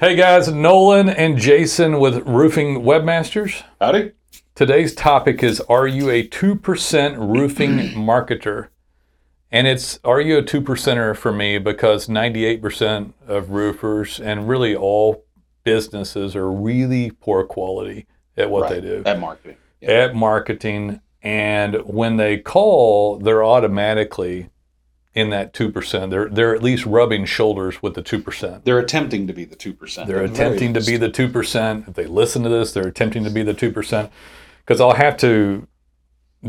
Hey 0.00 0.14
guys, 0.14 0.46
Nolen 0.52 1.08
and 1.08 1.36
Jason 1.36 1.98
with 1.98 2.24
Roofing 2.26 2.82
Webmasters. 2.82 3.64
Howdy. 3.80 4.12
Today's 4.54 4.94
topic 4.94 5.42
is 5.42 5.60
Are 5.62 5.88
you 5.88 6.08
a 6.10 6.26
2% 6.26 7.16
roofing 7.36 7.70
marketer? 7.96 8.68
And 9.50 9.66
it's 9.66 9.98
Are 10.04 10.20
you 10.20 10.38
a 10.38 10.42
2 10.42 10.60
percenter 10.60 11.16
for 11.16 11.32
me 11.32 11.58
because 11.58 12.06
98% 12.06 13.12
of 13.26 13.50
roofers 13.50 14.20
and 14.20 14.48
really 14.48 14.76
all 14.76 15.24
businesses 15.64 16.36
are 16.36 16.50
really 16.50 17.10
poor 17.10 17.44
quality 17.44 18.06
at 18.36 18.50
what 18.50 18.68
they 18.70 18.80
do, 18.80 19.02
At 19.04 19.18
marketing. 19.18 19.56
Yeah. 19.80 19.90
at 19.90 20.14
marketing. 20.14 21.00
And 21.22 21.74
when 21.84 22.16
they 22.18 22.38
call, 22.38 23.18
they're 23.18 23.42
automatically 23.44 24.48
in 25.18 25.30
that 25.30 25.52
2%. 25.52 26.10
They're, 26.10 26.28
they're 26.28 26.54
at 26.54 26.62
least 26.62 26.86
rubbing 26.86 27.24
shoulders 27.24 27.82
with 27.82 27.94
the 27.94 28.02
2%. 28.02 28.62
They're 28.62 28.78
attempting 28.78 29.26
to 29.26 29.32
be 29.32 29.44
the 29.44 29.56
2%. 29.56 30.06
They're 30.06 30.22
at 30.22 30.28
the 30.28 30.32
attempting 30.32 30.74
to 30.74 30.80
be 30.80 30.96
the 30.96 31.10
2%. 31.10 31.88
If 31.88 31.94
they 31.94 32.06
listen 32.06 32.44
to 32.44 32.48
this, 32.48 32.72
they're 32.72 32.86
attempting 32.86 33.24
to 33.24 33.30
be 33.30 33.42
the 33.42 33.52
2%. 33.54 34.10
Because 34.64 34.80
I'll 34.80 34.92
have 34.94 35.16
to 35.18 35.66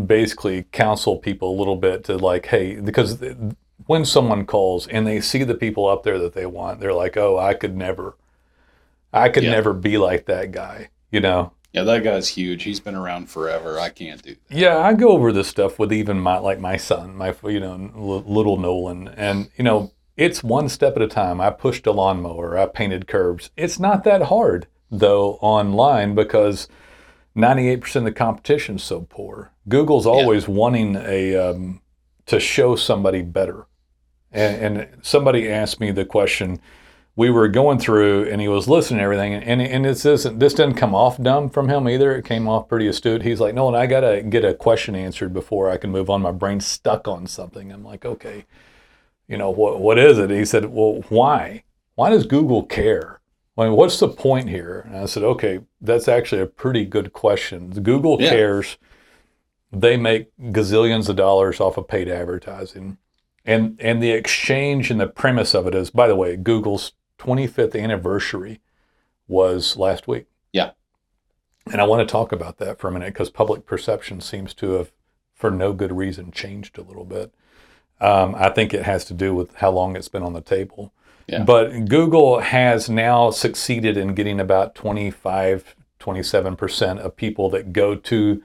basically 0.06 0.66
counsel 0.72 1.18
people 1.18 1.50
a 1.56 1.58
little 1.58 1.76
bit 1.76 2.04
to 2.06 2.18
like, 2.18 2.46
hey, 2.46 2.80
because 2.80 3.18
th- 3.20 3.36
when 3.88 4.06
someone 4.06 4.46
calls 4.46 4.86
and 4.88 5.08
they 5.08 5.20
see 5.20 5.44
the 5.44 5.56
people 5.56 5.88
up 5.88 6.04
there 6.04 6.20
that 6.20 6.34
they 6.34 6.46
want, 6.46 6.80
they're 6.80 6.94
like, 6.94 7.18
oh, 7.18 7.40
I 7.40 7.56
could 7.56 7.76
never, 7.76 8.16
I 9.12 9.30
could 9.30 9.44
Yeah. 9.44 9.52
never 9.52 9.74
be 9.74 9.98
like 9.98 10.26
that 10.28 10.52
guy, 10.52 10.90
you 11.12 11.22
know? 11.22 11.54
Yeah, 11.74 11.84
that 11.84 12.04
guy's 12.04 12.30
huge. 12.30 12.64
He's 12.64 12.80
been 12.80 12.96
around 12.96 13.30
forever. 13.30 13.80
I 13.80 13.90
can't 13.90 14.22
do 14.22 14.36
that. 14.48 14.58
Yeah, 14.58 14.80
I 14.80 14.94
go 14.94 15.10
over 15.10 15.32
this 15.32 15.48
stuff 15.48 15.78
with 15.78 15.94
even 15.94 16.20
my 16.20 16.38
like 16.40 16.60
my 16.60 16.78
son, 16.78 17.16
my 17.16 17.36
you 17.44 17.60
know 17.60 17.92
little 17.96 18.58
Nolan, 18.58 19.08
and 19.10 19.50
you 19.56 19.64
know 19.64 19.92
it's 20.18 20.44
one 20.44 20.68
step 20.68 20.96
at 20.96 21.02
a 21.02 21.08
time. 21.08 21.40
I 21.40 21.52
pushed 21.52 21.86
a 21.86 21.92
lawnmower, 21.92 22.58
I 22.58 22.66
painted 22.66 23.08
curbs. 23.08 23.52
It's 23.56 23.80
not 23.80 24.04
that 24.04 24.24
hard 24.24 24.68
though 24.90 25.34
online 25.42 26.16
because 26.16 26.68
ninety 27.36 27.70
eight 27.70 27.82
percent 27.82 28.08
of 28.08 28.14
the 28.14 28.18
competition 28.18 28.78
is 28.78 28.84
so 28.84 29.02
poor. 29.02 29.52
Google's 29.68 30.08
always 30.08 30.48
wanting 30.48 30.96
a 30.96 31.36
um, 31.36 31.82
to 32.26 32.40
show 32.40 32.76
somebody 32.76 33.22
better, 33.22 33.68
and, 34.32 34.78
and 34.78 35.04
somebody 35.04 35.48
asked 35.48 35.80
me 35.80 35.92
the 35.92 36.06
question. 36.06 36.60
We 37.20 37.30
were 37.30 37.50
going 37.50 37.80
through, 37.80 38.30
and 38.30 38.40
he 38.40 38.48
was 38.48 38.70
listening 38.70 39.00
to 39.00 39.04
everything, 39.04 39.34
and 39.34 39.62
and 39.62 39.84
this 39.84 40.04
this 40.04 40.54
didn't 40.54 40.76
come 40.76 40.96
off 40.96 41.22
dumb 41.22 41.50
from 41.50 41.68
him 41.68 41.90
either. 41.90 42.16
It 42.16 42.24
came 42.24 42.48
off 42.48 42.70
pretty 42.70 42.88
astute. 42.88 43.24
He's 43.24 43.42
like, 43.42 43.54
"No, 43.54 43.68
and 43.68 43.76
I 43.76 43.88
gotta 43.88 44.22
get 44.22 44.46
a 44.46 44.54
question 44.54 44.96
answered 44.96 45.34
before 45.34 45.70
I 45.70 45.76
can 45.76 45.92
move 45.92 46.10
on. 46.10 46.22
My 46.22 46.32
brain's 46.32 46.66
stuck 46.66 47.10
on 47.10 47.28
something." 47.28 47.74
I'm 47.74 47.84
like, 47.84 48.06
"Okay, 48.06 48.46
you 49.28 49.38
know 49.38 49.50
what? 49.50 49.82
What 49.82 50.00
is 50.00 50.18
it?" 50.18 50.30
He 50.30 50.46
said, 50.46 50.68
"Well, 50.68 51.04
why? 51.10 51.64
Why 51.96 52.10
does 52.10 52.26
Google 52.26 52.64
care? 52.64 53.20
I 53.58 53.66
mean, 53.66 53.74
what's 53.74 54.00
the 54.00 54.08
point 54.08 54.48
here?" 54.48 54.86
And 54.88 54.96
I 54.96 55.06
said, 55.06 55.24
"Okay, 55.24 55.60
that's 55.82 56.08
actually 56.08 56.42
a 56.42 56.46
pretty 56.46 56.86
good 56.86 57.12
question. 57.12 57.72
Google 57.84 58.22
Yeah. 58.22 58.30
cares. 58.30 58.78
They 59.74 59.98
make 59.98 60.30
gazillions 60.40 61.10
of 61.10 61.18
dollars 61.18 61.60
off 61.60 61.78
of 61.78 61.90
paid 61.90 62.08
advertising." 62.08 62.98
And 63.44 63.78
and 63.82 64.02
the 64.02 64.12
exchange 64.12 64.90
and 64.90 65.02
the 65.02 65.08
premise 65.08 65.54
of 65.54 65.68
it 65.68 65.76
is, 65.76 65.90
by 65.90 66.08
the 66.08 66.16
way, 66.16 66.38
Google's 66.38 66.94
25th 67.20 67.80
anniversary 67.80 68.62
was 69.28 69.78
last 69.78 70.08
week. 70.08 70.26
Yeah. 70.52 70.72
And 71.72 71.80
I 71.80 71.86
want 71.86 72.08
to 72.08 72.12
talk 72.12 72.32
about 72.32 72.58
that 72.58 72.80
for 72.80 72.88
a 72.88 72.92
minute 72.92 73.14
because 73.14 73.30
public 73.30 73.66
perception 73.66 74.22
seems 74.22 74.54
to 74.56 74.72
have, 74.72 74.92
for 75.36 75.52
no 75.52 75.74
good 75.74 75.96
reason, 75.96 76.32
changed 76.32 76.78
a 76.78 76.82
little 76.82 77.06
bit. 77.06 77.34
Um, 78.02 78.34
I 78.36 78.50
think 78.50 78.74
it 78.74 78.84
has 78.84 79.06
to 79.06 79.14
do 79.14 79.36
with 79.36 79.56
how 79.56 79.72
long 79.72 79.96
it's 79.96 80.08
been 80.08 80.24
on 80.24 80.34
the 80.34 80.42
table. 80.42 80.94
Yeah. 81.28 81.44
But 81.44 81.86
Google 81.86 82.40
has 82.40 82.90
now 82.90 83.30
succeeded 83.30 83.98
in 83.98 84.16
getting 84.16 84.40
about 84.40 84.74
25, 84.74 85.76
27% 86.00 86.98
of 86.98 87.16
people 87.16 87.50
that 87.52 87.72
go 87.72 87.94
to 87.94 88.42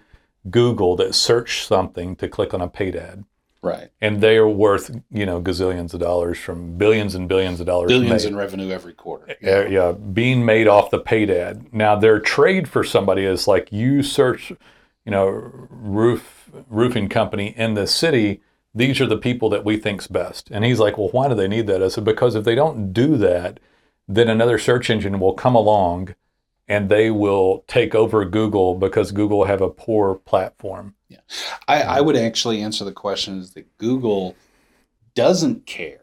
Google 0.50 0.96
that 0.96 1.14
search 1.14 1.64
something 1.64 2.16
to 2.16 2.28
click 2.28 2.52
on 2.52 2.60
a 2.60 2.68
paid 2.68 2.94
ad 2.94 3.24
Right. 3.64 3.88
and 4.00 4.20
they 4.20 4.36
are 4.36 4.48
worth 4.48 4.90
you 5.10 5.24
know 5.26 5.40
gazillions 5.40 5.94
of 5.94 6.00
dollars 6.00 6.38
from 6.38 6.76
billions 6.76 7.14
and 7.14 7.28
billions 7.28 7.60
of 7.60 7.66
dollars 7.66 7.88
Billions 7.88 8.24
made. 8.24 8.30
in 8.32 8.36
revenue 8.36 8.70
every 8.70 8.92
quarter. 8.92 9.34
yeah, 9.40 9.66
yeah, 9.66 9.92
being 9.92 10.44
made 10.44 10.68
off 10.68 10.90
the 10.90 10.98
paid 10.98 11.30
ad. 11.30 11.72
Now 11.72 11.96
their 11.96 12.20
trade 12.20 12.68
for 12.68 12.84
somebody 12.84 13.24
is 13.24 13.48
like 13.48 13.72
you 13.72 14.02
search, 14.02 14.50
you 14.50 15.10
know, 15.10 15.28
roof 15.70 16.50
roofing 16.68 17.08
company 17.08 17.54
in 17.56 17.74
the 17.74 17.86
city. 17.86 18.40
These 18.74 19.00
are 19.00 19.06
the 19.06 19.16
people 19.16 19.48
that 19.50 19.64
we 19.64 19.76
think's 19.76 20.08
best. 20.08 20.50
And 20.50 20.64
he's 20.64 20.80
like, 20.80 20.98
well, 20.98 21.08
why 21.12 21.28
do 21.28 21.34
they 21.34 21.48
need 21.48 21.66
that? 21.68 21.82
I 21.82 21.88
said 21.88 22.04
because 22.04 22.34
if 22.34 22.44
they 22.44 22.54
don't 22.56 22.92
do 22.92 23.16
that, 23.18 23.60
then 24.08 24.28
another 24.28 24.58
search 24.58 24.90
engine 24.90 25.18
will 25.20 25.32
come 25.34 25.54
along, 25.54 26.14
and 26.68 26.88
they 26.88 27.10
will 27.10 27.64
take 27.68 27.94
over 27.94 28.24
Google 28.24 28.74
because 28.74 29.12
Google 29.12 29.44
have 29.44 29.60
a 29.60 29.70
poor 29.70 30.14
platform. 30.14 30.94
I, 31.68 31.82
I 31.82 31.98
um, 31.98 32.06
would 32.06 32.16
actually 32.16 32.62
answer 32.62 32.84
the 32.84 32.92
question 32.92 33.38
is 33.38 33.52
that 33.52 33.76
Google 33.78 34.34
doesn't 35.14 35.66
care 35.66 36.00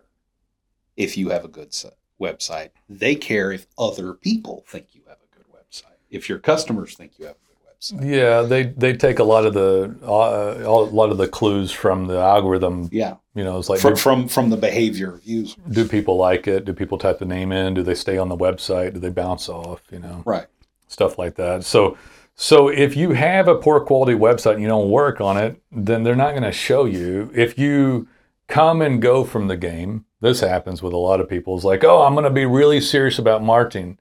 if 0.96 1.18
you 1.18 1.30
have 1.30 1.44
a 1.44 1.50
good 1.50 1.76
website. 2.20 2.70
They 2.90 3.16
care 3.16 3.52
if 3.52 3.68
other 3.78 4.14
people 4.14 4.64
think 4.68 4.88
you 4.94 5.02
have 5.08 5.18
a 5.18 5.36
good 5.36 5.46
website. 5.52 5.98
If 6.10 6.30
your 6.30 6.40
customers 6.40 6.96
think 6.96 7.18
you 7.18 7.26
have 7.26 7.41
website. 7.82 8.06
Yeah, 8.06 8.42
they 8.44 8.64
they 8.64 8.94
take 8.94 9.20
a 9.20 9.24
lot 9.24 9.46
of 9.46 9.54
the 9.54 9.96
uh, 10.04 10.64
a 10.66 10.70
lot 10.70 11.10
of 11.12 11.18
the 11.18 11.28
clues 11.28 11.72
from 11.72 12.08
the 12.08 12.18
algorithm. 12.20 12.90
Yeah. 12.92 13.16
You 13.34 13.44
know, 13.44 13.58
it's 13.60 13.70
like 13.70 13.80
From 13.80 13.94
do, 13.94 14.00
from 14.00 14.28
from 14.28 14.50
the 14.50 14.58
behavior 14.58 15.16
of 15.16 15.26
users. 15.26 15.56
do 15.70 15.88
people 15.88 16.18
like 16.18 16.48
it? 16.48 16.66
Do 16.66 16.74
people 16.74 16.98
type 16.98 17.20
the 17.20 17.26
name 17.26 17.52
in? 17.52 17.74
Do 17.74 17.84
they 17.84 17.96
stay 17.96 18.18
on 18.18 18.30
the 18.30 18.38
website? 18.38 18.94
Do 18.94 19.00
they 19.00 19.10
bounce 19.10 19.48
off? 19.50 19.82
You 19.92 20.00
know, 20.00 20.24
Right. 20.26 20.48
stuff 20.88 21.18
like 21.18 21.36
that. 21.36 21.64
So 21.64 21.98
so 22.36 22.68
if 22.70 22.96
you 22.98 23.12
have 23.12 23.48
a 23.48 23.56
poor 23.56 23.80
quality 23.80 24.14
website 24.14 24.54
and 24.54 24.62
you 24.62 24.68
don't 24.68 24.90
work 24.90 25.22
on 25.22 25.38
it, 25.38 25.62
then 25.72 26.04
they're 26.04 26.16
not 26.16 26.32
going 26.32 26.44
to 26.44 26.52
show 26.52 26.86
you. 26.86 27.30
If 27.36 27.58
you 27.60 28.08
come 28.48 28.82
and 28.82 29.02
go 29.02 29.24
from 29.24 29.48
the 29.48 29.58
game, 29.58 30.06
this 30.22 30.40
happens 30.40 30.82
with 30.82 30.94
a 30.94 30.98
lot 30.98 31.20
of 31.20 31.30
people. 31.30 31.56
It's 31.56 31.64
like, 31.66 31.84
oh, 31.84 32.02
I'm 32.04 32.14
going 32.14 32.24
to 32.26 32.30
be 32.30 32.46
really 32.46 32.82
serious 32.82 33.20
about 33.20 33.44
marketing. 33.44 33.98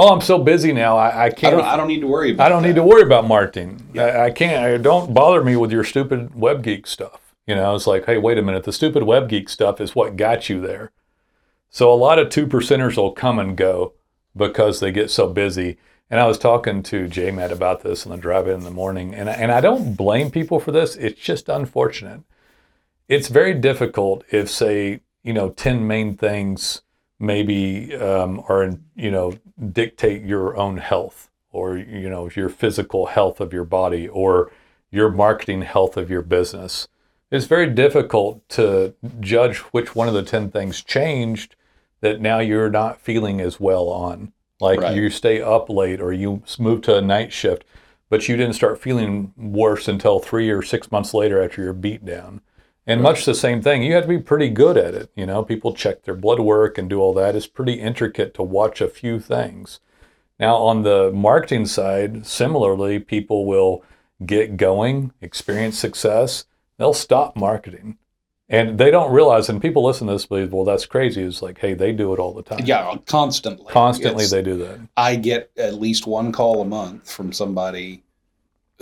Oh, 0.00 0.12
I'm 0.12 0.20
so 0.20 0.38
busy 0.38 0.72
now. 0.72 0.96
I, 0.96 1.08
I 1.08 1.24
I 1.24 1.30
can't. 1.30 1.56
don't 1.56 1.66
I 1.66 1.76
don't 1.76 1.88
need 1.88 2.02
to 2.02 2.06
worry 2.06 2.30
about 2.30 2.46
I 2.46 2.48
don't 2.48 2.62
need 2.62 2.76
to 2.76 2.84
worry 2.84 3.02
about 3.02 3.26
marketing. 3.26 3.84
I, 3.98 4.26
I 4.26 4.30
can't. 4.30 4.64
I, 4.64 4.76
don't 4.76 5.12
bother 5.12 5.42
me 5.42 5.56
with 5.56 5.72
your 5.72 5.82
stupid 5.82 6.36
web 6.36 6.62
geek 6.62 6.86
stuff. 6.86 7.34
You 7.48 7.56
know, 7.56 7.74
it's 7.74 7.88
like, 7.88 8.04
hey, 8.04 8.16
wait 8.16 8.38
a 8.38 8.42
minute. 8.42 8.62
The 8.62 8.72
stupid 8.72 9.02
web 9.02 9.28
geek 9.28 9.48
stuff 9.48 9.80
is 9.80 9.96
what 9.96 10.16
got 10.16 10.48
you 10.48 10.60
there. 10.60 10.92
So 11.70 11.92
a 11.92 11.96
lot 11.96 12.20
of 12.20 12.28
two 12.28 12.46
percenters 12.46 12.96
will 12.96 13.10
come 13.10 13.40
and 13.40 13.56
go 13.56 13.94
because 14.36 14.78
they 14.78 14.92
get 14.92 15.10
so 15.10 15.28
busy. 15.28 15.78
And 16.08 16.20
I 16.20 16.28
was 16.28 16.38
talking 16.38 16.84
to 16.84 17.08
J 17.08 17.32
Matt 17.32 17.50
about 17.50 17.82
this 17.82 18.06
on 18.06 18.12
the 18.12 18.18
drive 18.18 18.46
in 18.46 18.54
in 18.54 18.60
the 18.60 18.70
morning, 18.70 19.12
and 19.16 19.28
and 19.28 19.50
I 19.50 19.60
don't 19.60 19.96
blame 19.96 20.30
people 20.30 20.60
for 20.60 20.70
this. 20.70 20.94
It's 20.94 21.20
just 21.20 21.48
unfortunate. 21.48 22.20
It's 23.08 23.26
very 23.26 23.54
difficult 23.54 24.22
if, 24.30 24.48
say, 24.48 25.00
you 25.24 25.32
know, 25.32 25.50
ten 25.50 25.88
main 25.88 26.16
things 26.16 26.82
maybe 27.18 27.94
um, 27.96 28.42
are 28.48 28.70
you 28.94 29.10
know 29.10 29.34
dictate 29.72 30.22
your 30.22 30.56
own 30.56 30.78
health 30.78 31.30
or 31.50 31.76
you 31.76 32.08
know 32.08 32.28
your 32.34 32.48
physical 32.48 33.06
health 33.06 33.40
of 33.40 33.52
your 33.52 33.64
body 33.64 34.08
or 34.08 34.50
your 34.90 35.10
marketing 35.10 35.62
health 35.62 35.96
of 35.96 36.10
your 36.10 36.22
business. 36.22 36.88
It's 37.30 37.44
very 37.46 37.68
difficult 37.68 38.48
to 38.50 38.94
judge 39.20 39.58
which 39.58 39.94
one 39.94 40.08
of 40.08 40.14
the 40.14 40.22
10 40.22 40.50
things 40.50 40.82
changed 40.82 41.56
that 42.00 42.22
now 42.22 42.38
you're 42.38 42.70
not 42.70 43.02
feeling 43.02 43.38
as 43.38 43.60
well 43.60 43.88
on. 43.88 44.32
Like 44.60 44.80
Right. 44.80 44.96
you 44.96 45.10
stay 45.10 45.42
up 45.42 45.68
late 45.68 46.00
or 46.00 46.10
you 46.12 46.42
move 46.58 46.80
to 46.82 46.96
a 46.96 47.02
night 47.02 47.32
shift 47.32 47.64
but 48.10 48.28
you 48.28 48.36
didn't 48.36 48.54
start 48.54 48.80
feeling 48.80 49.32
worse 49.36 49.88
until 49.88 50.18
three 50.18 50.50
or 50.50 50.62
six 50.62 50.90
months 50.90 51.12
later 51.12 51.42
after 51.42 51.62
your 51.62 51.72
beat 51.72 52.04
down 52.04 52.40
and 52.88 53.02
much 53.02 53.24
the 53.24 53.34
same 53.34 53.62
thing. 53.62 53.82
You 53.82 53.94
have 53.94 54.04
to 54.04 54.08
be 54.08 54.18
pretty 54.18 54.48
good 54.48 54.76
at 54.76 54.94
it. 54.94 55.10
You 55.14 55.26
know, 55.26 55.44
people 55.44 55.72
check 55.74 56.02
their 56.02 56.14
blood 56.14 56.40
work 56.40 56.78
and 56.78 56.88
do 56.90 57.00
all 57.00 57.14
that. 57.14 57.36
It's 57.36 57.46
pretty 57.46 57.74
intricate 57.74 58.34
to 58.34 58.42
watch 58.42 58.80
a 58.80 58.88
few 58.88 59.20
things. 59.20 59.78
Now, 60.40 60.56
on 60.56 60.82
the 60.82 61.10
marketing 61.12 61.66
side, 61.66 62.26
similarly, 62.26 62.98
people 62.98 63.44
will 63.44 63.84
get 64.24 64.56
going, 64.56 65.12
experience 65.20 65.78
success, 65.78 66.44
they'll 66.78 66.92
stop 66.94 67.36
marketing. 67.36 67.98
And 68.48 68.78
they 68.78 68.90
don't 68.90 69.12
realize, 69.12 69.50
and 69.50 69.60
people 69.60 69.84
listen 69.84 70.06
to 70.06 70.14
this 70.14 70.24
believe, 70.24 70.52
well, 70.54 70.64
that's 70.64 70.86
crazy. 70.86 71.22
It's 71.22 71.42
like, 71.42 71.58
hey, 71.58 71.74
they 71.74 71.92
do 71.92 72.14
it 72.14 72.18
all 72.18 72.32
the 72.32 72.42
time. 72.42 72.60
Yeah, 72.64 72.96
constantly. 73.04 73.70
Constantly, 73.70 74.24
It's- 74.24 74.30
they 74.30 74.40
do 74.42 74.56
that. 74.58 74.80
I 74.96 75.16
get 75.16 75.50
at 75.58 75.74
least 75.74 76.06
one 76.06 76.32
call 76.32 76.62
a 76.62 76.64
month 76.64 77.10
from 77.10 77.32
somebody 77.32 78.02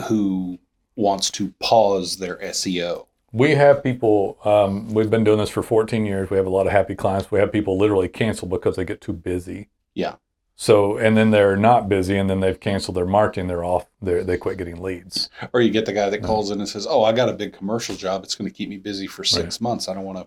who 0.08 0.58
wants 0.94 1.30
to 1.32 1.52
pause 1.58 2.16
their 2.18 2.36
SEO. 2.36 3.06
We 3.36 3.54
have 3.54 3.82
people, 3.82 4.38
um, 4.44 4.88
we've 4.94 5.10
been 5.10 5.24
doing 5.24 5.38
this 5.38 5.50
for 5.50 5.62
14 5.62 6.06
years. 6.06 6.30
We 6.30 6.36
have 6.38 6.46
a 6.46 6.50
lot 6.50 6.66
of 6.66 6.72
happy 6.72 6.94
clients. 6.94 7.30
We 7.30 7.38
have 7.38 7.52
people 7.52 7.76
literally 7.76 8.08
cancel 8.08 8.48
because 8.48 8.76
they 8.76 8.84
get 8.84 9.00
too 9.00 9.12
busy. 9.12 9.68
Yeah. 9.94 10.16
So, 10.54 10.96
and 10.96 11.18
then 11.18 11.32
they're 11.32 11.56
not 11.56 11.86
busy 11.86 12.16
and 12.16 12.30
then 12.30 12.40
they've 12.40 12.58
canceled 12.58 12.96
their 12.96 13.04
marketing. 13.04 13.48
They're 13.48 13.64
off, 13.64 13.86
they 14.00 14.22
they 14.22 14.38
quit 14.38 14.56
getting 14.56 14.80
leads. 14.80 15.28
Or 15.52 15.60
you 15.60 15.70
get 15.70 15.84
the 15.84 15.92
guy 15.92 16.08
that 16.08 16.22
calls 16.22 16.50
in 16.50 16.60
and 16.60 16.68
says, 16.68 16.86
"Oh, 16.88 17.04
I 17.04 17.12
got 17.12 17.28
a 17.28 17.34
big 17.34 17.52
commercial 17.52 17.94
job. 17.94 18.24
It's 18.24 18.34
going 18.34 18.50
to 18.50 18.56
keep 18.56 18.70
me 18.70 18.78
busy 18.78 19.06
for 19.06 19.22
six 19.22 19.60
months. 19.60 19.86
I 19.86 19.92
don't 19.92 20.04
want 20.04 20.16
to 20.16 20.26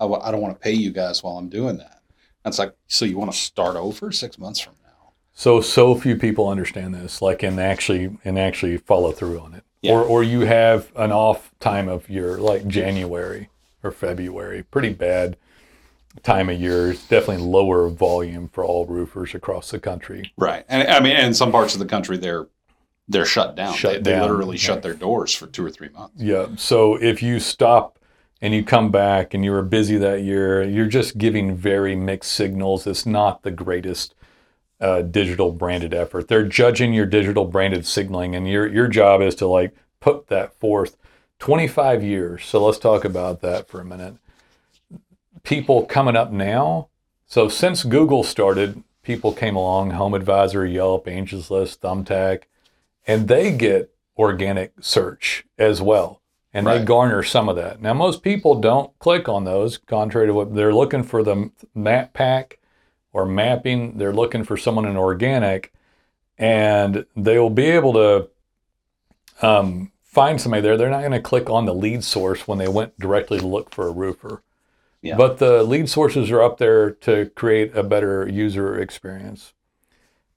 I 0.00 0.04
w- 0.04 0.20
I 0.22 0.30
don't 0.30 0.40
want 0.40 0.54
to 0.54 0.60
pay 0.60 0.72
you 0.72 0.92
guys 0.92 1.22
while 1.22 1.38
I'm 1.38 1.48
doing 1.48 1.76
that. 1.78 2.00
And 2.44 2.52
it's 2.52 2.58
like, 2.58 2.74
so 2.86 3.04
you 3.04 3.18
want 3.18 3.32
to 3.32 3.36
start 3.36 3.76
over 3.76 4.12
six 4.12 4.38
months 4.38 4.60
from 4.60 4.74
now? 4.84 5.12
So 5.34 5.60
so 5.60 5.94
few 5.94 6.16
people 6.16 6.48
understand 6.48 6.94
this, 6.94 7.20
like 7.20 7.42
and 7.42 7.60
actually 7.60 8.16
and 8.24 8.38
actually 8.38 8.78
follow 8.78 9.12
through 9.12 9.40
on 9.40 9.54
it. 9.54 9.64
Yeah. 9.86 9.92
Or 9.92 10.02
or 10.02 10.22
you 10.22 10.40
have 10.40 10.90
an 10.96 11.12
off 11.12 11.52
time 11.60 11.88
of 11.88 12.08
year 12.10 12.38
like 12.38 12.66
January 12.66 13.48
or 13.82 13.90
February, 13.90 14.62
pretty 14.64 14.92
bad 14.92 15.36
time 16.22 16.48
of 16.48 16.60
year. 16.60 16.90
It's 16.90 17.06
definitely 17.06 17.44
lower 17.44 17.88
volume 17.88 18.48
for 18.48 18.64
all 18.64 18.86
roofers 18.86 19.34
across 19.34 19.70
the 19.70 19.78
country. 19.78 20.32
Right. 20.36 20.64
And 20.68 20.88
I 20.88 21.00
mean, 21.00 21.16
in 21.16 21.34
some 21.34 21.52
parts 21.52 21.74
of 21.74 21.80
the 21.80 21.86
country, 21.86 22.16
they're 22.16 22.46
they're 23.08 23.26
shut 23.26 23.54
down. 23.54 23.74
Shut 23.74 23.92
they, 23.92 23.98
they 23.98 24.10
down, 24.12 24.22
literally 24.22 24.52
right. 24.52 24.60
shut 24.60 24.82
their 24.82 24.94
doors 24.94 25.34
for 25.34 25.46
two 25.46 25.64
or 25.64 25.70
three 25.70 25.90
months. 25.90 26.14
Yeah. 26.16 26.48
So 26.56 26.96
if 26.96 27.22
you 27.22 27.38
stop 27.38 27.98
and 28.42 28.52
you 28.52 28.64
come 28.64 28.90
back 28.90 29.32
and 29.32 29.44
you 29.44 29.52
were 29.52 29.62
busy 29.62 29.96
that 29.98 30.22
year, 30.22 30.62
you're 30.62 30.86
just 30.86 31.16
giving 31.16 31.54
very 31.54 31.94
mixed 31.94 32.32
signals. 32.32 32.86
It's 32.86 33.06
not 33.06 33.42
the 33.42 33.52
greatest 33.52 34.14
uh, 34.80 35.02
digital 35.02 35.52
branded 35.52 35.94
effort. 35.94 36.28
They're 36.28 36.46
judging 36.46 36.92
your 36.92 37.06
digital 37.06 37.44
branded 37.44 37.86
signaling, 37.86 38.34
and 38.34 38.48
your 38.48 38.66
your 38.66 38.88
job 38.88 39.22
is 39.22 39.34
to 39.36 39.46
like 39.46 39.74
put 40.00 40.28
that 40.28 40.54
forth. 40.54 40.96
25 41.38 42.02
years. 42.02 42.44
So 42.46 42.64
let's 42.64 42.78
talk 42.78 43.04
about 43.04 43.42
that 43.42 43.68
for 43.68 43.80
a 43.80 43.84
minute. 43.84 44.14
People 45.42 45.84
coming 45.84 46.16
up 46.16 46.32
now. 46.32 46.88
So 47.26 47.48
since 47.48 47.84
Google 47.84 48.22
started, 48.22 48.82
people 49.02 49.32
came 49.32 49.54
along, 49.54 49.90
Home 49.90 50.14
Advisor, 50.14 50.64
Yelp, 50.64 51.06
Angie's 51.06 51.50
List, 51.50 51.82
Thumbtack, 51.82 52.44
and 53.06 53.28
they 53.28 53.52
get 53.52 53.94
organic 54.16 54.72
search 54.80 55.44
as 55.58 55.82
well. 55.82 56.22
And 56.54 56.66
they 56.66 56.82
garner 56.82 57.22
some 57.22 57.50
of 57.50 57.56
that. 57.56 57.82
Now, 57.82 57.92
most 57.92 58.22
people 58.22 58.54
don't 58.54 58.98
click 58.98 59.28
on 59.28 59.44
those, 59.44 59.76
contrary 59.76 60.26
to 60.26 60.32
what 60.32 60.54
they're 60.54 60.72
looking 60.72 61.02
for 61.02 61.22
the 61.22 61.50
map 61.74 62.14
pack 62.14 62.58
or 63.16 63.24
mapping. 63.24 63.96
They're 63.96 64.12
looking 64.12 64.44
for 64.44 64.58
someone 64.58 64.84
in 64.84 64.94
organic, 64.94 65.72
and 66.36 67.06
they 67.16 67.38
will 67.38 67.48
be 67.48 67.64
able 67.64 67.94
to 67.94 68.28
um, 69.40 69.90
find 70.04 70.38
somebody 70.38 70.60
there. 70.60 70.76
They're 70.76 70.90
not 70.90 71.00
going 71.00 71.12
to 71.12 71.20
click 71.20 71.48
on 71.48 71.64
the 71.64 71.72
lead 71.72 72.04
source 72.04 72.46
when 72.46 72.58
they 72.58 72.68
went 72.68 72.98
directly 73.00 73.38
to 73.38 73.46
look 73.46 73.74
for 73.74 73.88
a 73.88 73.90
roofer. 73.90 74.42
Yeah. 75.00 75.16
But 75.16 75.38
the 75.38 75.62
lead 75.62 75.88
sources 75.88 76.30
are 76.30 76.42
up 76.42 76.58
there 76.58 76.90
to 76.90 77.30
create 77.34 77.74
a 77.74 77.82
better 77.82 78.28
user 78.28 78.78
experience. 78.78 79.54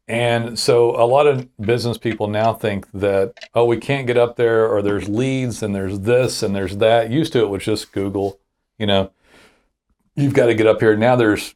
And 0.08 0.58
so 0.58 0.92
a 0.92 1.04
lot 1.04 1.28
of 1.28 1.50
business 1.58 1.98
people 1.98 2.28
now 2.28 2.54
think 2.54 2.90
that, 2.94 3.34
oh, 3.54 3.66
we 3.66 3.76
can't 3.76 4.08
get 4.08 4.18
up 4.18 4.38
there, 4.38 4.70
or 4.70 4.82
there's 4.82 5.10
leads 5.10 5.62
and 5.62 5.76
there's 5.76 6.00
this 6.00 6.42
and 6.42 6.56
there's 6.56 6.78
that. 6.78 7.12
Used 7.12 7.34
to 7.34 7.40
it 7.40 7.50
was 7.50 7.66
just 7.66 7.92
Google, 7.92 8.40
you 8.78 8.86
know, 8.86 9.12
you've 10.16 10.34
got 10.34 10.46
to 10.46 10.56
get 10.56 10.66
up 10.66 10.80
here. 10.80 10.96
Now 10.96 11.18
there's 11.18 11.56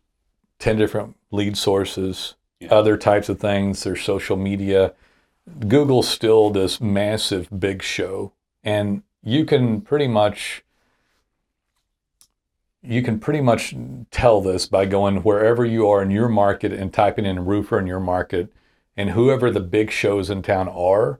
10 0.63 0.77
different 0.77 1.17
lead 1.29 1.57
sources, 1.57 2.35
Yeah. 2.61 2.69
other 2.69 2.95
types 2.95 3.27
of 3.27 3.37
things, 3.37 3.83
there's 3.83 4.01
social 4.01 4.37
media. 4.37 4.93
Google's 5.67 6.07
still 6.07 6.51
this 6.51 6.79
massive 6.79 7.49
big 7.59 7.81
show, 7.83 8.31
and 8.63 9.03
you 9.21 9.43
can 9.43 9.81
pretty 9.81 10.07
much 10.07 10.63
you 12.81 13.01
can 13.01 13.17
pretty 13.19 13.39
much 13.41 13.73
tell 14.11 14.39
this 14.41 14.65
by 14.65 14.85
going 14.85 15.17
wherever 15.23 15.63
you 15.65 15.87
are 15.89 16.01
in 16.01 16.11
your 16.11 16.27
market 16.27 16.71
and 16.73 16.93
typing 16.93 17.25
in 17.25 17.45
roofer 17.45 17.77
in 17.79 17.87
your 17.87 17.99
market, 17.99 18.51
and 18.97 19.11
whoever 19.11 19.49
the 19.51 19.61
big 19.61 19.89
shows 19.91 20.29
in 20.29 20.41
town 20.41 20.67
are 20.69 21.19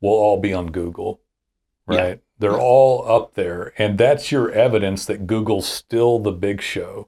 will 0.00 0.10
all 0.10 0.40
be 0.40 0.52
on 0.52 0.70
Google, 0.72 1.20
Yeah. 1.90 1.96
right? 2.00 2.20
They're 2.38 2.52
Yeah. 2.52 2.58
all 2.58 3.08
up 3.08 3.34
there, 3.34 3.72
and 3.78 3.96
that's 3.98 4.30
your 4.32 4.50
evidence 4.52 5.04
that 5.06 5.26
Google's 5.26 5.66
still 5.66 6.18
the 6.20 6.32
big 6.32 6.60
show. 6.60 7.06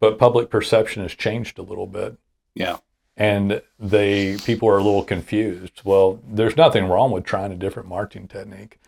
But 0.00 0.18
public 0.18 0.48
perception 0.50 1.02
has 1.02 1.12
changed 1.12 1.58
a 1.58 1.62
little 1.62 1.86
bit 1.86 2.16
Yeah. 2.54 2.78
and 3.16 3.60
they 3.78 4.38
people 4.38 4.68
are 4.68 4.78
a 4.78 4.82
little 4.82 5.04
confused. 5.04 5.82
Well, 5.84 6.20
there's 6.26 6.56
nothing 6.56 6.86
wrong 6.86 7.10
with 7.12 7.24
trying 7.24 7.52
a 7.52 7.56
different 7.56 7.88
marketing 7.88 8.26
technique, 8.28 8.78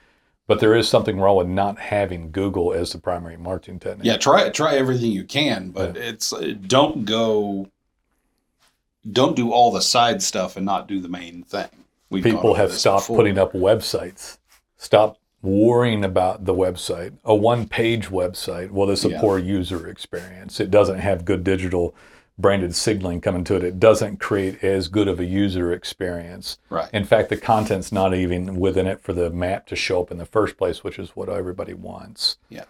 but 0.47 0.59
there 0.61 0.75
is 0.75 0.88
something 0.88 1.20
wrong 1.20 1.37
with 1.37 1.49
not 1.49 1.79
having 1.79 2.31
Google 2.32 2.73
as 2.73 2.93
the 2.93 2.99
primary 2.99 3.37
marketing 3.37 3.79
technique. 3.79 4.06
Yeah. 4.06 4.17
Try 4.17 4.49
try 4.50 4.75
everything 4.76 5.12
you 5.12 5.25
can, 5.25 5.70
but 5.70 5.97
it's 5.97 6.32
uh, 6.32 6.55
don't 6.67 7.05
go. 7.05 7.69
Don't 9.11 9.35
do 9.35 9.50
all 9.50 9.73
the 9.73 9.82
side 9.82 10.23
stuff 10.23 10.56
and 10.56 10.64
not 10.64 10.87
do 10.87 11.00
the 11.00 11.09
main 11.09 11.43
thing. 11.43 11.69
We've 12.09 12.23
people 12.23 12.55
have 12.55 12.73
stopped 12.73 13.03
before. 13.05 13.17
putting 13.17 13.37
up 13.38 13.53
websites. 13.53 14.38
Stop 14.76 15.19
worrying 15.42 16.04
about 16.04 16.44
the 16.44 16.54
website. 16.54 17.12
A 17.24 17.34
one-page 17.34 18.08
website, 18.08 18.70
well, 18.70 18.88
it's 18.90 19.04
a 19.04 19.10
Yeah. 19.10 19.20
poor 19.20 19.38
user 19.38 19.88
experience. 19.88 20.60
It 20.60 20.70
doesn't 20.70 21.00
have 21.00 21.24
good 21.24 21.42
digital 21.44 21.94
branded 22.38 22.74
signaling 22.74 23.20
coming 23.20 23.44
to 23.44 23.56
it. 23.56 23.62
It 23.62 23.78
doesn't 23.78 24.18
create 24.18 24.62
as 24.64 24.88
good 24.88 25.06
of 25.08 25.20
a 25.20 25.24
user 25.24 25.72
experience. 25.72 26.58
Right. 26.70 26.88
In 26.92 27.04
fact, 27.04 27.28
the 27.28 27.36
content's 27.36 27.92
not 27.92 28.14
even 28.14 28.58
within 28.58 28.86
it 28.86 29.00
for 29.00 29.12
the 29.12 29.30
map 29.30 29.66
to 29.66 29.76
show 29.76 30.00
up 30.00 30.10
in 30.10 30.18
the 30.18 30.24
first 30.24 30.56
place, 30.56 30.82
which 30.82 30.98
is 30.98 31.10
what 31.10 31.28
everybody 31.28 31.74
wants. 31.74 32.38
Yeah. 32.48 32.64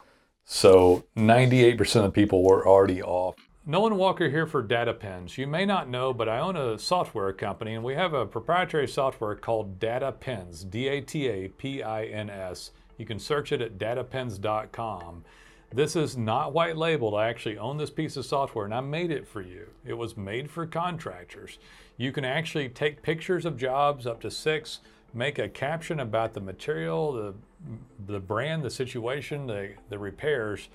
So 0.44 1.04
98% 1.16 2.04
of 2.04 2.12
people 2.12 2.42
were 2.42 2.66
already 2.66 3.00
off. 3.02 3.36
Nolen 3.64 3.97
Walker 3.97 4.29
here 4.29 4.49
for 4.49 4.61
Data 4.61 4.93
Pins. 4.93 5.38
You 5.38 5.47
may 5.47 5.64
not 5.64 5.88
know, 5.88 6.12
but 6.12 6.29
I 6.29 6.41
own 6.41 6.56
a 6.56 6.76
software 6.81 7.32
company 7.32 7.75
and 7.75 7.85
we 7.85 7.94
have 7.94 8.12
a 8.12 8.26
proprietary 8.26 8.88
software 8.88 9.37
called 9.37 9.79
Data 9.79 10.11
Pins, 10.11 10.64
D 10.64 10.88
A 10.88 11.00
T 11.00 11.29
A 11.29 11.47
P 11.47 11.81
I 11.81 12.06
N 12.06 12.29
S. 12.29 12.73
You 12.99 13.06
can 13.06 13.20
search 13.20 13.53
it 13.53 13.61
at 13.61 13.79
datapins.com. 13.79 15.25
This 15.73 15.94
is 15.94 16.17
not 16.17 16.53
white 16.53 16.76
labeled. 16.76 17.14
I 17.14 17.29
actually 17.29 17.56
own 17.56 17.76
this 17.76 17.88
piece 17.88 18.17
of 18.17 18.26
software 18.26 18.64
and 18.64 18.75
I 18.75 18.81
made 18.81 19.12
it 19.12 19.29
for 19.29 19.41
you. 19.41 19.69
It 19.85 19.94
was 19.94 20.17
made 20.17 20.50
for 20.50 20.67
contractors. 20.67 21.61
You 21.97 22.11
can 22.11 22.25
actually 22.25 22.69
take 22.69 23.00
pictures 23.03 23.47
of 23.47 23.56
jobs 23.56 24.08
up 24.08 24.20
to 24.23 24.31
six, 24.32 24.81
make 25.15 25.38
a 25.38 25.49
caption 25.49 26.00
about 26.00 26.35
the 26.35 26.41
material, 26.41 27.12
the, 27.12 27.35
the 28.06 28.19
brand, 28.19 28.65
the 28.65 28.70
situation, 28.70 29.47
the, 29.47 29.75
the 29.88 30.00
repairs, 30.00 30.69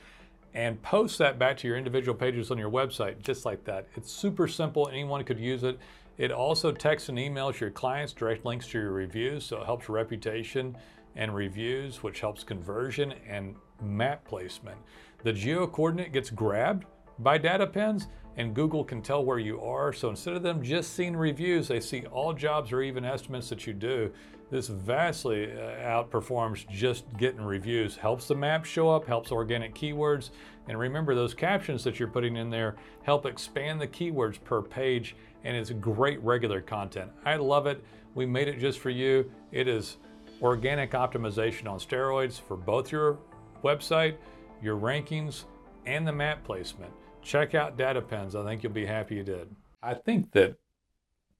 and 0.53 0.81
post 0.81 1.17
that 1.19 1.37
back 1.37 1.57
to 1.57 1.67
your 1.67 1.77
individual 1.77 2.17
pages 2.17 2.51
on 2.51 2.57
your 2.57 2.71
website 2.71 3.21
just 3.21 3.45
like 3.45 3.63
that. 3.65 3.87
It's 3.95 4.11
super 4.11 4.47
simple. 4.47 4.89
Anyone 4.91 5.23
could 5.23 5.39
use 5.39 5.63
it. 5.63 5.77
It 6.17 6.31
also 6.31 6.71
texts 6.71 7.09
and 7.09 7.17
emails 7.17 7.59
your 7.59 7.69
clients 7.69 8.13
direct 8.13 8.43
links 8.43 8.67
to 8.69 8.79
your 8.79 8.91
reviews, 8.91 9.45
so 9.45 9.61
it 9.61 9.65
helps 9.65 9.87
reputation 9.87 10.75
and 11.15 11.33
reviews, 11.33 12.01
which 12.01 12.21
helps 12.21 12.43
conversion 12.43 13.13
and 13.27 13.55
map 13.81 14.25
placement. 14.25 14.77
The 15.23 15.33
geo 15.33 15.67
coordinate 15.67 16.13
gets 16.13 16.29
grabbed 16.29 16.85
by 17.19 17.37
data 17.37 17.67
pins 17.67 18.07
and 18.37 18.53
Google 18.53 18.83
can 18.83 19.01
tell 19.01 19.25
where 19.25 19.39
you 19.39 19.59
are. 19.61 19.91
So 19.91 20.09
instead 20.09 20.35
of 20.35 20.43
them 20.43 20.63
just 20.63 20.93
seeing 20.93 21.15
reviews, 21.15 21.67
they 21.67 21.79
see 21.79 22.05
all 22.05 22.33
jobs 22.33 22.71
or 22.71 22.81
even 22.83 23.03
estimates 23.03 23.49
that 23.49 23.65
you 23.65 23.73
do. 23.73 24.11
This 24.49 24.67
vastly 24.67 25.51
uh, 25.51 25.57
outperforms 25.81 26.69
just 26.69 27.05
getting 27.17 27.41
reviews. 27.41 27.97
Helps 27.97 28.27
the 28.27 28.35
map 28.35 28.63
show 28.63 28.89
up, 28.89 29.05
helps 29.05 29.31
organic 29.31 29.75
keywords. 29.75 30.29
And 30.69 30.79
remember, 30.79 31.15
those 31.15 31.33
captions 31.33 31.83
that 31.83 31.99
you're 31.99 32.07
putting 32.07 32.37
in 32.37 32.49
there 32.49 32.75
help 33.03 33.25
expand 33.25 33.81
the 33.81 33.87
keywords 33.87 34.41
per 34.41 34.61
page. 34.61 35.15
And 35.43 35.57
it's 35.57 35.71
great 35.71 36.23
regular 36.23 36.61
content. 36.61 37.11
I 37.25 37.35
love 37.35 37.67
it. 37.67 37.83
We 38.15 38.25
made 38.25 38.47
it 38.47 38.59
just 38.59 38.79
for 38.79 38.89
you. 38.89 39.29
It 39.51 39.67
is 39.67 39.97
organic 40.41 40.91
optimization 40.91 41.67
on 41.67 41.79
steroids 41.79 42.39
for 42.39 42.55
both 42.55 42.91
your 42.91 43.17
website, 43.63 44.15
your 44.61 44.77
rankings, 44.77 45.43
and 45.85 46.07
the 46.07 46.11
map 46.11 46.43
placement. 46.43 46.91
Check 47.27 47.55
out 47.55 47.77
Data 47.77 48.01
Pins. 48.01 48.35
I 48.35 48.45
think 48.45 48.63
you'll 48.63 48.71
be 48.71 48.85
happy 48.85 49.15
you 49.15 49.23
did. 49.23 49.53
I 49.83 49.95
think 49.95 50.31
that 50.31 50.55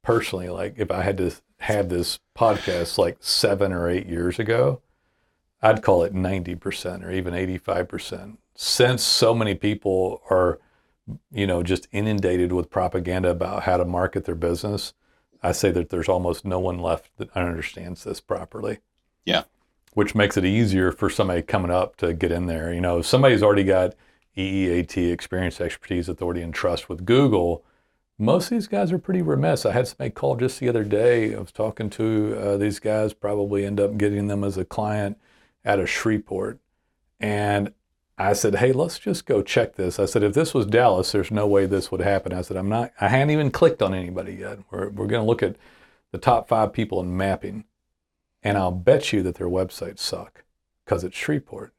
personally, 0.04 0.50
like 0.50 0.74
if 0.76 0.92
I 0.92 1.02
had 1.02 1.18
to 1.20 1.32
have 1.60 1.88
this 1.88 2.20
podcast 2.38 2.98
like 2.98 3.16
seven 3.22 3.72
or 3.72 3.90
eight 3.90 4.06
years 4.06 4.38
ago, 4.38 4.82
I'd 5.62 5.82
call 5.82 6.04
it 6.04 6.14
90% 6.14 7.06
or 7.06 7.12
even 7.12 7.34
85%. 7.34 8.36
Since 8.54 9.02
so 9.02 9.34
many 9.34 9.56
people 9.56 10.22
are, 10.30 10.60
you 11.32 11.48
know, 11.48 11.64
just 11.64 11.88
inundated 11.94 12.52
with 12.52 12.70
propaganda 12.70 13.30
about 13.30 13.64
how 13.64 13.78
to 13.78 13.86
market 13.86 14.26
their 14.26 14.36
business, 14.36 14.94
I 15.42 15.54
say 15.54 15.72
that 15.72 15.88
there's 15.88 16.10
almost 16.10 16.44
no 16.44 16.60
one 16.60 16.80
left 16.80 17.16
that 17.16 17.32
understands 17.32 18.04
this 18.04 18.20
properly. 18.20 18.80
Yeah. 19.24 19.44
Which 19.94 20.16
makes 20.16 20.36
it 20.36 20.44
easier 20.44 20.92
for 20.92 21.10
somebody 21.10 21.44
coming 21.44 21.72
up 21.72 21.96
to 21.98 22.14
get 22.14 22.34
in 22.34 22.48
there. 22.48 22.74
You 22.74 22.82
know, 22.82 23.00
if 23.00 23.06
somebody's 23.06 23.42
already 23.42 23.64
got 23.64 23.96
EEAT, 24.38 25.12
experience, 25.12 25.60
expertise, 25.60 26.08
authority, 26.08 26.42
and 26.42 26.54
trust 26.54 26.90
with 26.90 27.06
Google, 27.06 27.64
most 28.20 28.46
of 28.46 28.50
these 28.52 28.68
guys 28.68 28.92
are 28.92 29.00
pretty 29.00 29.22
remiss. 29.22 29.66
I 29.66 29.74
had 29.74 29.88
somebody 29.88 30.12
call 30.12 30.36
just 30.36 30.60
the 30.60 30.70
other 30.70 30.84
day. 30.84 31.36
I 31.36 31.40
was 31.40 31.52
talking 31.52 31.90
to 31.92 32.38
uh, 32.40 32.58
these 32.58 32.80
guys, 32.80 33.14
probably 33.14 33.66
end 33.66 33.80
up 33.80 33.98
getting 33.98 34.28
them 34.28 34.44
as 34.44 34.58
a 34.58 34.66
client 34.66 35.18
out 35.66 35.80
of 35.80 35.90
Shreveport. 35.90 36.60
And 37.20 37.74
I 38.18 38.34
said, 38.34 38.56
hey, 38.56 38.72
let's 38.72 38.98
just 38.98 39.26
go 39.28 39.44
check 39.44 39.76
this. 39.76 40.00
I 40.00 40.06
said, 40.06 40.24
if 40.24 40.34
this 40.34 40.54
was 40.54 40.66
Dallas, 40.66 41.12
there's 41.12 41.30
no 41.30 41.46
way 41.46 41.68
this 41.68 41.92
would 41.92 42.02
happen. 42.02 42.34
I 42.34 42.42
said, 42.42 42.58
I'm 42.58 42.70
not, 42.70 42.92
I 43.00 43.10
hadn't 43.10 43.30
even 43.30 43.52
clicked 43.52 43.84
on 43.84 43.94
anybody 43.94 44.34
yet. 44.36 44.60
We're, 44.72 44.90
we're 44.90 45.08
going 45.08 45.22
to 45.22 45.28
look 45.28 45.44
at 45.44 45.56
the 46.12 46.18
top 46.18 46.48
five 46.48 46.74
people 46.74 47.00
in 47.00 47.16
mapping. 47.16 47.66
And 48.42 48.58
I'll 48.58 48.72
bet 48.72 49.14
you 49.14 49.22
that 49.24 49.36
their 49.36 49.48
websites 49.48 50.00
suck 50.00 50.44
because 50.86 51.04
it's 51.04 51.16
Shreveport. 51.16 51.74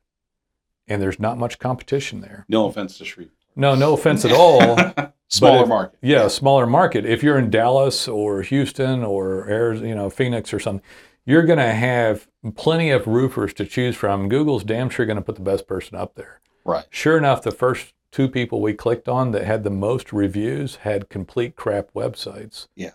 And 0.89 1.01
there's 1.03 1.19
not 1.21 1.39
much 1.39 1.59
competition 1.59 2.21
there. 2.21 2.45
No 2.49 2.67
offense 2.67 2.99
to 2.99 3.05
Shreveport. 3.05 3.35
No, 3.57 3.75
no 3.75 3.95
offense 3.95 4.25
at 4.25 4.33
all. 4.33 4.77
Smaller 5.29 5.65
if- 5.65 5.69
market. 5.69 5.99
Yeah, 6.01 6.29
smaller 6.29 6.67
market. 6.67 7.05
If 7.05 7.23
you're 7.23 7.39
in 7.39 7.51
Dallas 7.51 8.09
or 8.09 8.41
Houston 8.43 9.05
or 9.05 9.47
Arizona, 9.49 9.89
you 9.89 9.95
know, 9.95 10.09
Phoenix 10.09 10.55
or 10.55 10.59
something, 10.61 10.83
you're 11.27 11.43
going 11.43 11.59
to 11.59 11.73
have 11.75 12.27
plenty 12.57 12.91
of 12.91 13.07
roofers 13.07 13.53
to 13.55 13.67
choose 13.67 13.95
from. 13.95 14.31
Google's 14.31 14.65
damn 14.65 14.89
sure 14.89 15.05
going 15.05 15.17
to 15.17 15.23
put 15.23 15.35
the 15.35 15.43
best 15.43 15.67
person 15.67 15.99
up 15.99 16.15
there. 16.15 16.41
Right. 16.65 16.87
Sure 16.89 17.19
enough, 17.19 17.43
the 17.43 17.51
first 17.51 17.93
two 18.11 18.29
people 18.29 18.63
we 18.63 18.73
clicked 18.73 19.09
on 19.09 19.33
that 19.33 19.45
had 19.45 19.65
the 19.65 19.71
most 19.71 20.13
reviews 20.15 20.77
had 20.77 21.11
complete 21.11 21.55
crap 21.57 21.93
websites. 21.93 22.69
Yeah. 22.75 22.93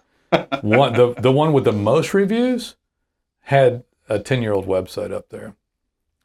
one 0.62 0.94
the 0.94 1.14
the 1.20 1.32
one 1.32 1.54
with 1.54 1.66
the 1.66 1.72
most 1.72 2.16
reviews 2.16 2.76
had 3.42 3.84
a 4.10 4.18
10-year-old 4.18 4.66
website 4.66 5.12
up 5.14 5.30
there. 5.30 5.56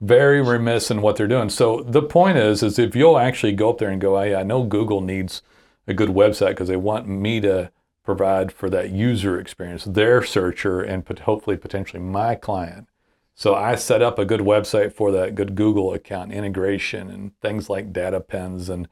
Very 0.01 0.41
remiss 0.41 0.91
in 0.91 1.03
what 1.03 1.17
they're 1.17 1.27
doing. 1.27 1.51
So 1.51 1.83
the 1.83 2.03
point 2.03 2.39
is 2.39 2.63
is 2.63 2.79
if 2.79 2.95
you'll 2.95 3.19
actually 3.19 3.53
go 3.53 3.71
up 3.71 3.79
there 3.79 3.91
and 3.91 4.01
go, 4.01 4.21
"Hey, 4.21 4.35
I 4.35 4.45
know 4.45 4.63
Google 4.63 5.01
needs 5.01 5.43
a 5.89 5.95
good 5.95 6.11
website 6.11 6.51
because 6.51 6.69
they 6.69 6.77
want 6.77 7.09
me 7.09 7.41
to 7.41 7.73
provide 8.05 8.53
for 8.53 8.71
that 8.71 8.91
user 8.91 9.39
experience, 9.41 9.85
their 9.85 10.23
searcher 10.23 10.81
and 10.81 11.05
pot- 11.05 11.21
hopefully 11.21 11.57
potentially 11.57 12.01
my 12.01 12.37
client." 12.37 12.87
So 13.35 13.55
I 13.55 13.75
set 13.75 14.03
up 14.03 14.19
a 14.19 14.25
good 14.25 14.41
website 14.41 14.93
for 14.93 15.11
that 15.13 15.35
good 15.35 15.55
Google 15.55 15.93
account 15.95 16.33
integration 16.33 17.11
and 17.11 17.33
things 17.41 17.69
like 17.69 17.93
data 17.93 18.21
pins 18.21 18.69
and 18.69 18.89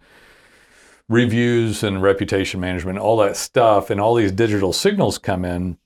reviews 1.08 1.84
and 1.84 2.02
reputation 2.02 2.60
management, 2.60 2.98
all 2.98 3.16
that 3.18 3.36
stuff, 3.36 3.90
and 3.90 4.00
all 4.00 4.14
these 4.14 4.32
digital 4.32 4.72
signals 4.72 5.18
come 5.18 5.44
in. 5.44 5.78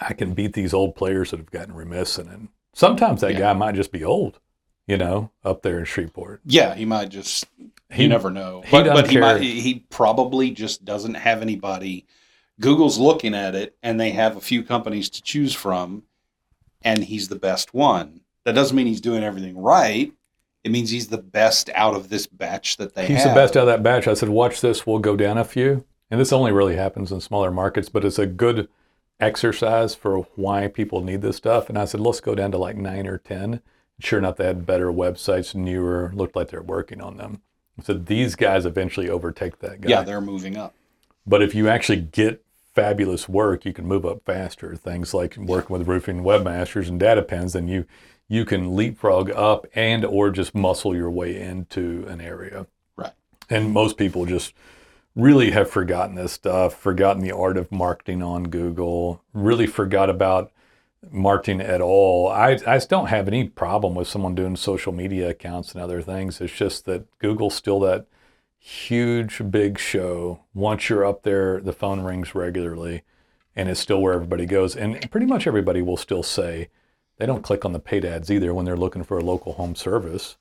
I 0.00 0.12
can 0.12 0.34
beat 0.34 0.52
these 0.52 0.74
old 0.74 0.94
players 0.94 1.30
that 1.30 1.38
have 1.38 1.50
gotten 1.50 1.74
remiss 1.74 2.18
in 2.18 2.28
it. 2.28 2.40
Sometimes 2.76 3.22
that 3.22 3.32
Yeah. 3.32 3.38
guy 3.38 3.52
might 3.54 3.74
just 3.74 3.90
be 3.90 4.04
old, 4.04 4.38
you 4.86 4.98
know, 4.98 5.30
up 5.42 5.62
there 5.62 5.78
in 5.78 5.86
Shreveport. 5.86 6.42
Yeah, 6.44 6.74
he 6.74 6.84
might 6.84 7.08
just. 7.08 7.46
He- 7.90 8.02
you 8.02 8.08
never 8.10 8.30
know. 8.30 8.62
he 8.66 8.70
But, 8.70 8.84
but 8.92 9.08
he 9.10 9.16
might. 9.18 9.40
He 9.40 9.84
probably 9.88 10.50
just 10.50 10.84
doesn't 10.84 11.14
have 11.14 11.40
anybody. 11.40 12.04
Google's 12.60 12.98
looking 12.98 13.34
at 13.34 13.54
it, 13.54 13.76
and 13.82 13.98
they 13.98 14.10
have 14.10 14.36
a 14.36 14.40
few 14.42 14.62
companies 14.62 15.08
to 15.10 15.22
choose 15.22 15.54
from, 15.54 16.02
and 16.82 17.04
he's 17.04 17.28
the 17.28 17.36
best 17.36 17.72
one. 17.72 18.20
That 18.44 18.54
doesn't 18.54 18.76
mean 18.76 18.86
he's 18.86 19.00
doing 19.00 19.24
everything 19.24 19.56
right. 19.56 20.12
It 20.62 20.70
means 20.70 20.90
he's 20.90 21.08
the 21.08 21.16
best 21.18 21.70
out 21.74 21.94
of 21.94 22.10
this 22.10 22.26
batch 22.26 22.76
that 22.76 22.94
they 22.94 23.06
He's 23.06 23.22
have. 23.22 23.28
the 23.34 23.40
best 23.40 23.56
out 23.56 23.60
of 23.62 23.66
that 23.68 23.82
batch. 23.84 24.06
I 24.06 24.12
said, 24.14 24.28
watch 24.28 24.60
this. 24.60 24.86
We'll 24.86 24.98
go 24.98 25.16
down 25.16 25.38
a 25.38 25.44
few. 25.44 25.84
And 26.10 26.20
this 26.20 26.32
only 26.32 26.52
really 26.52 26.76
happens 26.76 27.10
in 27.10 27.20
smaller 27.22 27.50
markets, 27.50 27.88
but 27.88 28.04
it's 28.04 28.18
a 28.18 28.26
good 28.26 28.68
exercise 29.20 29.94
for 29.94 30.20
why 30.34 30.68
people 30.68 31.02
need 31.02 31.22
this 31.22 31.36
stuff. 31.36 31.68
And 31.68 31.78
I 31.78 31.84
said, 31.84 32.00
let's 32.00 32.20
go 32.20 32.34
down 32.34 32.52
to 32.52 32.58
like 32.58 32.76
nine 32.76 33.06
or 33.06 33.18
10. 33.18 33.60
Sure 33.98 34.18
enough, 34.18 34.36
they 34.36 34.46
had 34.46 34.66
better 34.66 34.92
websites, 34.92 35.54
newer, 35.54 36.12
looked 36.14 36.36
like 36.36 36.50
they're 36.50 36.62
working 36.62 37.00
on 37.00 37.16
them. 37.16 37.40
So 37.82 37.94
these 37.94 38.34
guys 38.34 38.66
eventually 38.66 39.08
overtake 39.08 39.58
that 39.60 39.80
guy. 39.80 39.90
Yeah, 39.90 40.02
they're 40.02 40.20
moving 40.20 40.56
up. 40.56 40.74
But 41.26 41.42
if 41.42 41.54
you 41.54 41.68
actually 41.68 42.02
get 42.02 42.44
fabulous 42.74 43.28
work, 43.28 43.64
you 43.64 43.72
can 43.72 43.86
move 43.86 44.04
up 44.04 44.22
faster. 44.24 44.76
Things 44.76 45.14
like 45.14 45.36
working 45.36 45.78
with 45.78 45.88
roofing 45.88 46.22
webmasters 46.22 46.88
and 46.88 47.00
data 47.00 47.22
pins, 47.22 47.54
then 47.54 47.68
you 47.68 47.86
you 48.28 48.44
can 48.44 48.74
leapfrog 48.74 49.30
up 49.30 49.66
and 49.74 50.04
or 50.04 50.30
just 50.30 50.54
muscle 50.54 50.94
your 50.94 51.10
way 51.10 51.40
into 51.40 52.04
an 52.08 52.20
area. 52.20 52.66
Right. 52.96 53.12
And 53.48 53.70
most 53.72 53.96
people 53.96 54.26
just 54.26 54.52
really 55.16 55.50
have 55.50 55.68
forgotten 55.68 56.14
this 56.14 56.32
stuff, 56.32 56.76
forgotten 56.76 57.22
the 57.22 57.32
art 57.32 57.56
of 57.56 57.72
marketing 57.72 58.22
on 58.22 58.44
Google, 58.44 59.22
really 59.32 59.66
forgot 59.66 60.10
about 60.10 60.52
marketing 61.10 61.60
at 61.60 61.80
all. 61.80 62.28
I, 62.28 62.58
I 62.66 62.78
don't 62.78 63.08
have 63.08 63.26
any 63.26 63.48
problem 63.48 63.94
with 63.94 64.08
someone 64.08 64.34
doing 64.34 64.56
social 64.56 64.92
media 64.92 65.30
accounts 65.30 65.72
and 65.72 65.82
other 65.82 66.02
things. 66.02 66.40
It's 66.40 66.52
just 66.52 66.84
that 66.84 67.06
Google's 67.18 67.54
still 67.54 67.80
that 67.80 68.06
huge, 68.58 69.42
big 69.50 69.78
show. 69.78 70.40
Once 70.52 70.88
you're 70.88 71.06
up 71.06 71.22
there, 71.22 71.60
the 71.60 71.72
phone 71.72 72.00
rings 72.00 72.34
regularly 72.34 73.02
and 73.54 73.70
it's 73.70 73.80
still 73.80 74.02
where 74.02 74.12
everybody 74.12 74.44
goes. 74.44 74.76
And 74.76 75.10
pretty 75.10 75.26
much 75.26 75.46
everybody 75.46 75.80
will 75.80 75.96
still 75.96 76.22
say 76.22 76.68
they 77.16 77.26
don't 77.26 77.42
click 77.42 77.64
on 77.64 77.72
the 77.72 77.78
paid 77.78 78.04
ads 78.04 78.30
either 78.30 78.52
when 78.52 78.66
they're 78.66 78.76
looking 78.76 79.02
for 79.02 79.18
a 79.18 79.24
local 79.24 79.54
home 79.54 79.74
service. 79.74 80.36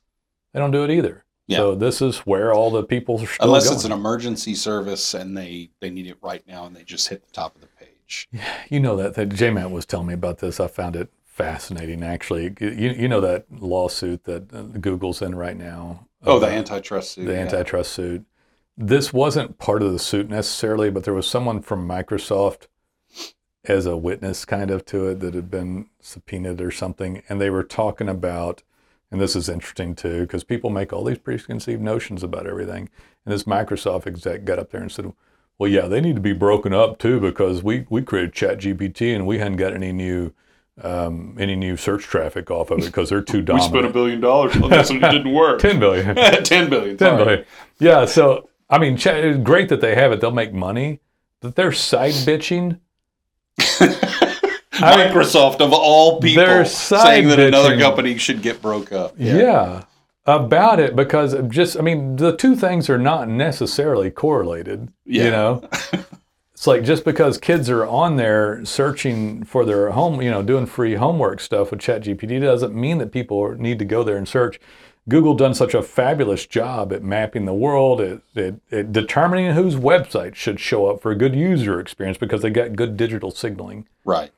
They 0.51 0.59
don't 0.59 0.71
do 0.71 0.83
it 0.83 0.91
either. 0.91 1.24
Yeah. 1.47 1.57
So 1.57 1.75
this 1.75 2.01
is 2.01 2.19
where 2.19 2.53
all 2.53 2.71
the 2.71 2.83
people 2.83 3.21
are 3.21 3.27
Unless 3.39 3.65
going. 3.65 3.75
it's 3.75 3.85
an 3.85 3.91
emergency 3.91 4.55
service 4.55 5.13
and 5.13 5.37
they 5.37 5.69
they 5.79 5.89
need 5.89 6.07
it 6.07 6.17
right 6.21 6.45
now, 6.47 6.65
and 6.65 6.75
they 6.75 6.83
just 6.83 7.07
hit 7.07 7.25
the 7.25 7.31
top 7.31 7.55
of 7.55 7.61
the 7.61 7.67
page. 7.67 8.27
You 8.69 8.79
know 8.79 8.95
that 8.97 9.13
that 9.15 9.29
J-Matt 9.29 9.71
was 9.71 9.85
telling 9.85 10.07
me 10.07 10.13
about 10.13 10.39
this. 10.39 10.59
I 10.59 10.67
found 10.67 10.95
it 10.95 11.09
fascinating, 11.25 12.03
actually. 12.03 12.55
You, 12.59 12.69
you 12.69 13.07
know 13.07 13.21
that 13.21 13.45
lawsuit 13.51 14.23
that 14.23 14.53
uh, 14.53 14.61
Google's 14.79 15.21
in 15.21 15.35
right 15.35 15.57
now. 15.57 16.07
Oh, 16.23 16.39
the 16.39 16.47
antitrust 16.47 17.11
suit. 17.11 17.25
the 17.25 17.33
yeah. 17.33 17.39
antitrust 17.39 17.91
suit. 17.91 18.25
This 18.77 19.13
wasn't 19.13 19.57
part 19.57 19.83
of 19.83 19.91
the 19.91 19.99
suit 19.99 20.29
necessarily, 20.29 20.89
but 20.89 21.03
there 21.03 21.13
was 21.13 21.27
someone 21.27 21.61
from 21.61 21.87
Microsoft 21.87 22.67
as 23.65 23.85
a 23.85 23.97
witness, 23.97 24.45
kind 24.45 24.71
of 24.71 24.85
to 24.85 25.07
it, 25.07 25.19
that 25.19 25.33
had 25.33 25.49
been 25.51 25.89
subpoenaed 25.99 26.61
or 26.61 26.71
something, 26.71 27.21
and 27.29 27.39
they 27.39 27.49
were 27.49 27.63
talking 27.63 28.09
about. 28.09 28.63
And 29.15 29.21
this 29.21 29.37
is 29.37 29.47
interesting 29.47 29.95
too, 29.95 30.23
because 30.23 30.43
people 30.43 30.69
make 30.69 30.91
all 30.91 31.05
these 31.05 31.19
preconceived 31.19 31.81
notions 31.81 32.21
about 32.21 32.45
everything. 32.45 32.89
And 33.23 33.33
this 33.33 33.43
Microsoft 33.43 34.07
exec 34.07 34.43
got 34.43 34.59
up 34.59 34.71
there 34.71 34.81
and 34.81 34.91
said, 34.91 35.13
well, 35.57 35.71
yeah, 35.71 35.87
they 35.87 36.01
need 36.01 36.15
to 36.15 36.21
be 36.21 36.33
broken 36.33 36.73
up 36.73 36.99
too 36.99 37.21
because 37.21 37.63
we, 37.63 37.85
we 37.89 38.01
created 38.01 38.33
ChatGPT 38.33 39.15
and 39.15 39.25
we 39.25 39.37
hadn't 39.37 39.55
got 39.55 39.73
any 39.73 39.93
new 39.93 40.33
um, 40.83 41.37
any 41.39 41.55
new 41.55 41.77
search 41.77 42.03
traffic 42.03 42.51
off 42.51 42.71
of 42.71 42.79
it 42.79 42.87
because 42.87 43.07
they're 43.07 43.21
too 43.21 43.41
dominant. 43.41 43.71
We 43.71 43.79
spent 43.79 43.89
a 43.89 43.93
billion 43.93 44.19
dollars 44.19 44.57
on 44.57 44.69
this 44.69 44.89
and 44.89 45.01
it 45.01 45.09
didn't 45.09 45.33
work. 45.33 45.59
Ten 45.61 45.79
billion. 45.79 46.13
10 46.43 46.69
billion. 46.69 46.97
10 46.97 47.17
sorry. 47.17 47.45
Yeah, 47.79 48.03
so 48.03 48.49
I 48.69 48.79
mean, 48.79 48.97
it's 49.01 49.43
great 49.45 49.69
that 49.69 49.79
they 49.79 49.95
have 49.95 50.11
it. 50.11 50.19
They'll 50.19 50.31
make 50.31 50.51
money. 50.51 50.99
That 51.39 51.55
they're 51.55 51.71
side 51.71 52.11
bitching. 52.11 52.81
Microsoft 54.75 55.61
of 55.61 55.73
all 55.73 56.19
people 56.19 56.65
saying 56.65 57.27
that 57.29 57.39
another 57.39 57.77
company 57.79 58.17
should 58.17 58.41
get 58.41 58.61
broke 58.61 58.91
up. 58.91 59.13
yeah. 59.17 59.83
about 60.25 60.79
it 60.79 60.95
because 60.95 61.35
just 61.49 61.77
I 61.77 61.81
mean 61.81 62.15
the 62.15 62.35
two 62.35 62.55
things 62.55 62.89
are 62.89 62.97
not 62.97 63.27
necessarily 63.27 64.09
correlated. 64.09 64.91
Yeah. 65.05 65.25
You 65.25 65.31
know, 65.31 65.69
it's 66.53 66.67
like 66.67 66.83
just 66.83 67.05
because 67.05 67.37
kids 67.37 67.69
are 67.69 67.85
on 67.85 68.15
there 68.15 68.63
searching 68.65 69.43
for 69.43 69.65
their 69.65 69.91
home, 69.91 70.21
you 70.21 70.31
know, 70.31 70.41
doing 70.41 70.65
free 70.65 70.95
homework 70.95 71.39
stuff 71.39 71.71
with 71.71 71.79
ChatGPT 71.79 72.41
doesn't 72.41 72.73
mean 72.73 72.97
that 72.99 73.11
people 73.11 73.55
need 73.55 73.77
to 73.79 73.85
go 73.85 74.03
there 74.03 74.17
and 74.17 74.27
search. 74.27 74.59
Google 75.07 75.35
done 75.35 75.53
such 75.53 75.75
a 75.75 75.83
fabulous 75.83 76.47
job 76.47 76.91
at 76.91 77.03
mapping 77.03 77.45
the 77.45 77.53
world, 77.53 78.01
at, 78.01 78.21
at, 78.35 78.55
at 78.71 78.91
determining 78.91 79.53
whose 79.53 79.75
website 79.75 80.33
should 80.33 80.59
show 80.59 80.87
up 80.87 80.99
for 80.99 81.11
a 81.11 81.15
good 81.15 81.35
user 81.35 81.79
experience 81.79 82.17
because 82.17 82.41
they 82.41 82.49
got 82.49 82.75
good 82.75 82.97
digital 82.97 83.29
signaling. 83.29 83.87
Right. 84.03 84.31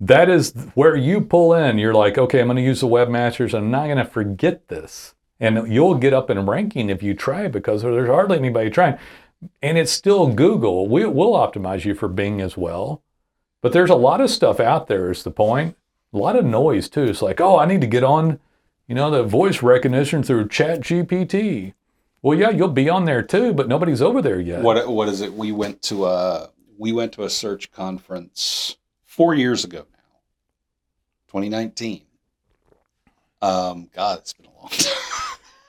That 0.00 0.28
is 0.28 0.52
where 0.74 0.94
you 0.96 1.20
pull 1.20 1.54
in. 1.54 1.78
You're 1.78 1.94
like, 1.94 2.18
okay, 2.18 2.40
I'm 2.40 2.46
going 2.46 2.56
to 2.56 2.62
use 2.62 2.80
the 2.80 2.86
webmasters. 2.86 3.56
I'm 3.56 3.70
not 3.70 3.86
going 3.86 3.98
to 3.98 4.04
forget 4.04 4.68
this. 4.68 5.14
And 5.40 5.72
you'll 5.72 5.96
get 5.96 6.12
up 6.12 6.30
in 6.30 6.46
ranking 6.46 6.90
if 6.90 7.02
you 7.02 7.14
try 7.14 7.48
because 7.48 7.82
there's 7.82 8.08
hardly 8.08 8.38
anybody 8.38 8.70
trying. 8.70 8.98
And 9.62 9.78
it's 9.78 9.92
still 9.92 10.32
Google. 10.32 10.88
We, 10.88 11.04
we'll 11.06 11.32
optimize 11.32 11.84
you 11.84 11.94
for 11.94 12.08
Bing 12.08 12.40
as 12.40 12.56
well. 12.56 13.02
But 13.60 13.72
there's 13.72 13.90
a 13.90 13.96
lot 13.96 14.20
of 14.20 14.30
stuff 14.30 14.60
out 14.60 14.86
there, 14.86 15.10
is 15.10 15.22
the 15.22 15.30
point. 15.30 15.76
A 16.12 16.16
lot 16.16 16.36
of 16.36 16.44
noise, 16.44 16.88
too. 16.88 17.04
It's 17.04 17.22
like, 17.22 17.40
oh, 17.40 17.58
I 17.58 17.66
need 17.66 17.80
to 17.80 17.86
get 17.86 18.04
on, 18.04 18.40
you 18.86 18.94
know, 18.94 19.10
the 19.10 19.24
voice 19.24 19.62
recognition 19.62 20.22
through 20.22 20.48
Chat 20.48 20.80
GPT. 20.80 21.74
Well, 22.22 22.38
yeah, 22.38 22.50
you'll 22.50 22.68
be 22.68 22.88
on 22.88 23.04
there 23.04 23.22
too, 23.22 23.52
but 23.52 23.68
nobody's 23.68 24.02
over 24.02 24.20
there 24.20 24.40
yet. 24.40 24.62
What 24.62 24.88
what 24.88 25.08
is 25.08 25.20
it? 25.20 25.32
We 25.32 25.52
went 25.52 25.82
to 25.82 26.06
a 26.06 26.50
we 26.76 26.92
went 26.92 27.12
to 27.12 27.22
a 27.22 27.30
search 27.30 27.70
conference 27.70 28.76
four 29.18 29.34
years 29.34 29.64
ago 29.64 29.84
now, 29.92 30.20
2019. 31.26 32.02
Um, 33.42 33.88
God, 33.92 34.18
it's 34.18 34.32
been 34.32 34.46
a 34.46 34.60
long 34.60 34.68
time. 34.70 34.94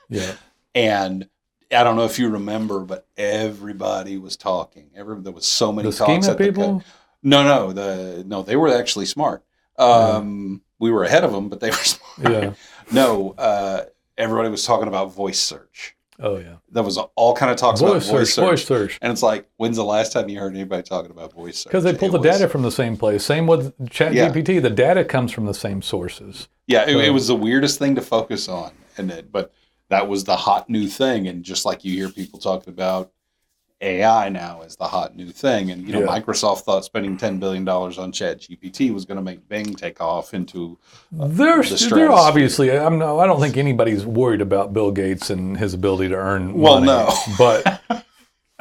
Yeah. 0.08 0.34
and 0.76 1.28
I 1.72 1.84
don't 1.84 1.96
know 1.96 2.06
if 2.06 2.18
you 2.20 2.30
remember, 2.30 2.82
but 2.82 3.08
everybody 3.18 4.18
was 4.20 4.38
talking. 4.38 4.92
Every 4.96 5.20
there 5.22 5.34
was 5.34 5.46
so 5.48 5.72
many 5.74 5.90
The 5.90 5.98
talks 5.98 6.26
schema 6.28 6.38
the 6.38 6.44
co- 6.44 6.52
people? 6.52 6.84
no, 7.24 7.44
no, 7.44 7.74
the 7.74 8.24
no, 8.26 8.44
they 8.44 8.56
were 8.56 8.70
actually 8.70 9.06
smart. 9.08 9.44
Um, 9.80 10.62
We 10.80 10.92
were 10.92 11.04
ahead 11.04 11.24
of 11.24 11.32
them, 11.32 11.50
but 11.50 11.60
they 11.60 11.70
were 11.72 11.76
smart. 11.96 12.32
Yeah. 12.32 12.54
No, 12.92 13.32
uh, 13.38 13.86
everybody 14.18 14.50
was 14.50 14.64
talking 14.64 14.88
about 14.88 15.12
voice 15.14 15.40
search. 15.40 15.96
Oh, 16.22 16.38
yeah. 16.38 16.56
that 16.72 16.84
was 16.84 16.98
all 17.16 17.34
kind 17.36 17.52
of 17.52 17.58
talks 17.58 17.80
Voice 17.80 18.10
about 18.10 18.28
search, 18.28 18.36
voice 18.46 18.66
search. 18.66 19.00
and 19.02 19.12
it's 19.12 19.24
like, 19.24 19.48
when's 19.58 19.78
the 19.78 19.86
last 19.86 20.12
time 20.12 20.28
you 20.30 20.40
heard 20.40 20.54
anybody 20.54 20.84
talking 20.84 21.12
about 21.12 21.34
voice 21.34 21.58
search? 21.60 21.72
Because 21.72 21.84
they 21.84 21.94
pull 21.94 22.10
It 22.10 22.12
the 22.12 22.20
was- 22.20 22.38
data 22.38 22.50
from 22.50 22.62
the 22.64 22.72
same 22.72 22.98
place. 22.98 23.24
Same 23.26 23.48
with 23.48 23.78
ChatGPT. 23.86 24.62
The 24.62 24.70
data 24.70 25.04
comes 25.06 25.32
from 25.32 25.46
the 25.46 25.54
same 25.54 25.82
sources. 25.82 26.48
Yeah, 26.68 26.88
it, 26.90 26.96
it 26.98 27.10
was 27.12 27.28
the 27.28 27.36
weirdest 27.36 27.80
thing 27.80 27.96
to 27.96 28.02
focus 28.02 28.48
on, 28.50 28.72
and 28.98 29.10
it, 29.12 29.32
but 29.32 29.52
that 29.90 30.08
was 30.08 30.24
the 30.26 30.36
hot 30.36 30.70
new 30.70 30.88
thing. 30.88 31.28
And 31.28 31.44
just 31.44 31.66
like 31.66 31.84
you 31.84 31.94
hear 31.96 32.10
people 32.10 32.38
talking 32.40 32.72
about 32.74 33.12
AI 33.82 34.30
now 34.30 34.62
is 34.62 34.76
the 34.76 34.86
hot 34.86 35.16
new 35.16 35.30
thing, 35.32 35.72
and 35.72 35.86
you 35.88 35.94
know 35.94 36.02
Yeah. 36.02 36.20
Microsoft 36.20 36.62
thought 36.62 36.84
spending 36.86 37.16
ten 37.18 37.40
billion 37.40 37.64
dollars 37.64 37.98
on 37.98 38.12
Chat 38.12 38.42
GPT 38.42 38.94
was 38.94 39.06
going 39.06 39.16
to 39.18 39.22
make 39.24 39.48
Bing 39.48 39.74
take 39.74 40.02
off 40.02 40.34
into 40.34 40.78
uh, 41.20 41.28
They're, 41.28 41.64
the 41.64 41.88
they're 41.94 42.12
obviously. 42.12 42.72
I'm 42.78 43.00
no. 43.00 43.20
I 43.20 43.26
don't 43.28 43.40
think 43.40 43.56
anybody's 43.58 44.06
worried 44.06 44.42
about 44.42 44.74
Bill 44.74 44.92
Gates 44.92 45.30
and 45.30 45.58
his 45.58 45.74
ability 45.74 46.10
to 46.10 46.16
earn 46.16 46.54
Well, 46.56 46.82
money. 46.82 46.88
no. 46.88 47.14
but 47.38 47.82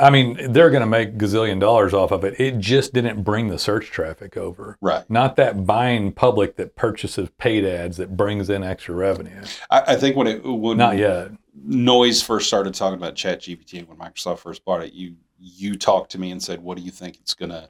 I 0.01 0.11
mean, 0.11 0.53
they're 0.53 0.71
going 0.71 0.83
to 0.83 0.87
make 0.87 1.19
gazillion 1.19 1.59
dollars 1.59 1.93
off 1.93 2.13
of 2.13 2.23
it. 2.23 2.39
It 2.39 2.59
just 2.59 2.93
didn't 2.95 3.25
bring 3.25 3.49
the 3.49 3.59
search 3.59 3.87
traffic 3.91 4.37
over. 4.37 4.79
right. 4.81 5.03
Not 5.11 5.35
that 5.37 5.67
buying 5.67 6.13
public 6.13 6.55
that 6.55 6.77
purchases 6.77 7.29
paid 7.39 7.65
ads 7.65 7.97
that 7.97 8.17
brings 8.17 8.49
in 8.49 8.63
extra 8.63 8.95
revenue. 8.95 9.43
I, 9.69 9.81
I 9.89 9.97
think 9.97 10.15
when 10.15 10.29
it 10.29 10.45
when 10.45 10.77
Not 10.77 10.97
yet. 10.99 11.33
Noise 11.65 12.23
first 12.23 12.47
started 12.47 12.75
talking 12.75 12.99
about 12.99 13.15
Chat 13.17 13.41
GPT 13.43 13.87
when 13.87 13.99
Microsoft 13.99 14.41
first 14.41 14.65
bought 14.65 14.83
it, 14.83 14.93
you 14.93 15.17
you 15.41 15.77
talked 15.77 16.11
to 16.13 16.19
me 16.19 16.31
and 16.31 16.43
said, 16.43 16.63
"What 16.63 16.77
do 16.77 16.83
you 16.83 16.91
think 16.91 17.17
it's 17.17 17.35
going 17.35 17.51
to 17.51 17.69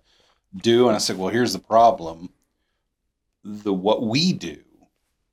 do?" 0.57 0.87
And 0.89 0.95
I 0.97 0.99
said, 0.99 1.19
"Well, 1.19 1.29
here's 1.29 1.53
the 1.53 1.59
problem. 1.59 2.31
The 3.45 3.73
what 3.73 4.03
we 4.03 4.33
do 4.33 4.59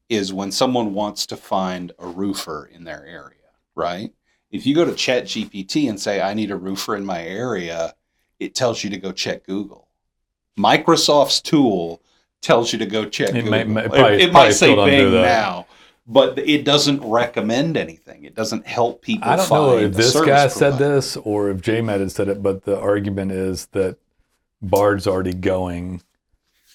is 0.10 0.32
when 0.34 0.52
someone 0.52 0.94
wants 0.94 1.26
to 1.28 1.38
find 1.38 1.92
a 2.00 2.08
roofer 2.08 2.70
in 2.74 2.84
their 2.84 3.06
area, 3.06 3.50
right? 3.74 4.14
If 4.52 4.66
you 4.66 4.76
go 4.76 4.86
to 4.86 4.94
Chat 4.94 5.26
GPT 5.26 5.90
and 5.90 6.00
say, 6.00 6.22
"I 6.22 6.34
need 6.34 6.52
a 6.52 6.56
roofer 6.56 6.96
in 6.96 7.06
my 7.06 7.24
area," 7.24 7.96
it 8.40 8.54
tells 8.56 8.84
you 8.84 8.90
to 8.92 8.98
go 8.98 9.12
check 9.12 9.46
Google. 9.46 9.88
Microsoft's 10.58 11.42
tool 11.42 12.02
tells 12.42 12.72
you 12.72 12.80
to 12.80 12.86
go 12.86 13.06
check 13.06 13.30
It 13.30 13.34
Google. 13.44 13.52
may- 13.52 13.64
may- 13.64 13.86
It- 13.86 13.92
probably- 13.92 14.22
it, 14.22 14.32
might 14.32 14.52
say 14.52 14.68
still 14.68 14.76
don't 14.78 14.90
do 14.90 15.12
Bing 15.12 15.22
now, 15.22 15.66
but 16.08 16.38
it 16.38 16.64
doesn't 16.66 17.02
recommend 17.02 17.78
anything. 17.78 18.24
It 18.24 18.36
doesn't 18.36 18.68
help 18.68 19.02
people. 19.02 19.30
I 19.30 19.36
don't 19.36 19.50
know 19.50 19.78
if 19.78 19.94
this 19.94 20.14
guy 20.14 20.48
said 20.48 20.78
this 20.78 21.18
or 21.18 21.50
if 21.50 21.62
JMAT 21.62 22.00
had 22.00 22.12
said 22.12 22.28
it, 22.28 22.44
but 22.44 22.66
the 22.66 22.80
argument 22.80 23.32
is 23.32 23.68
that 23.68 23.98
Bard's 24.62 25.08
already 25.08 25.34
going. 25.34 26.02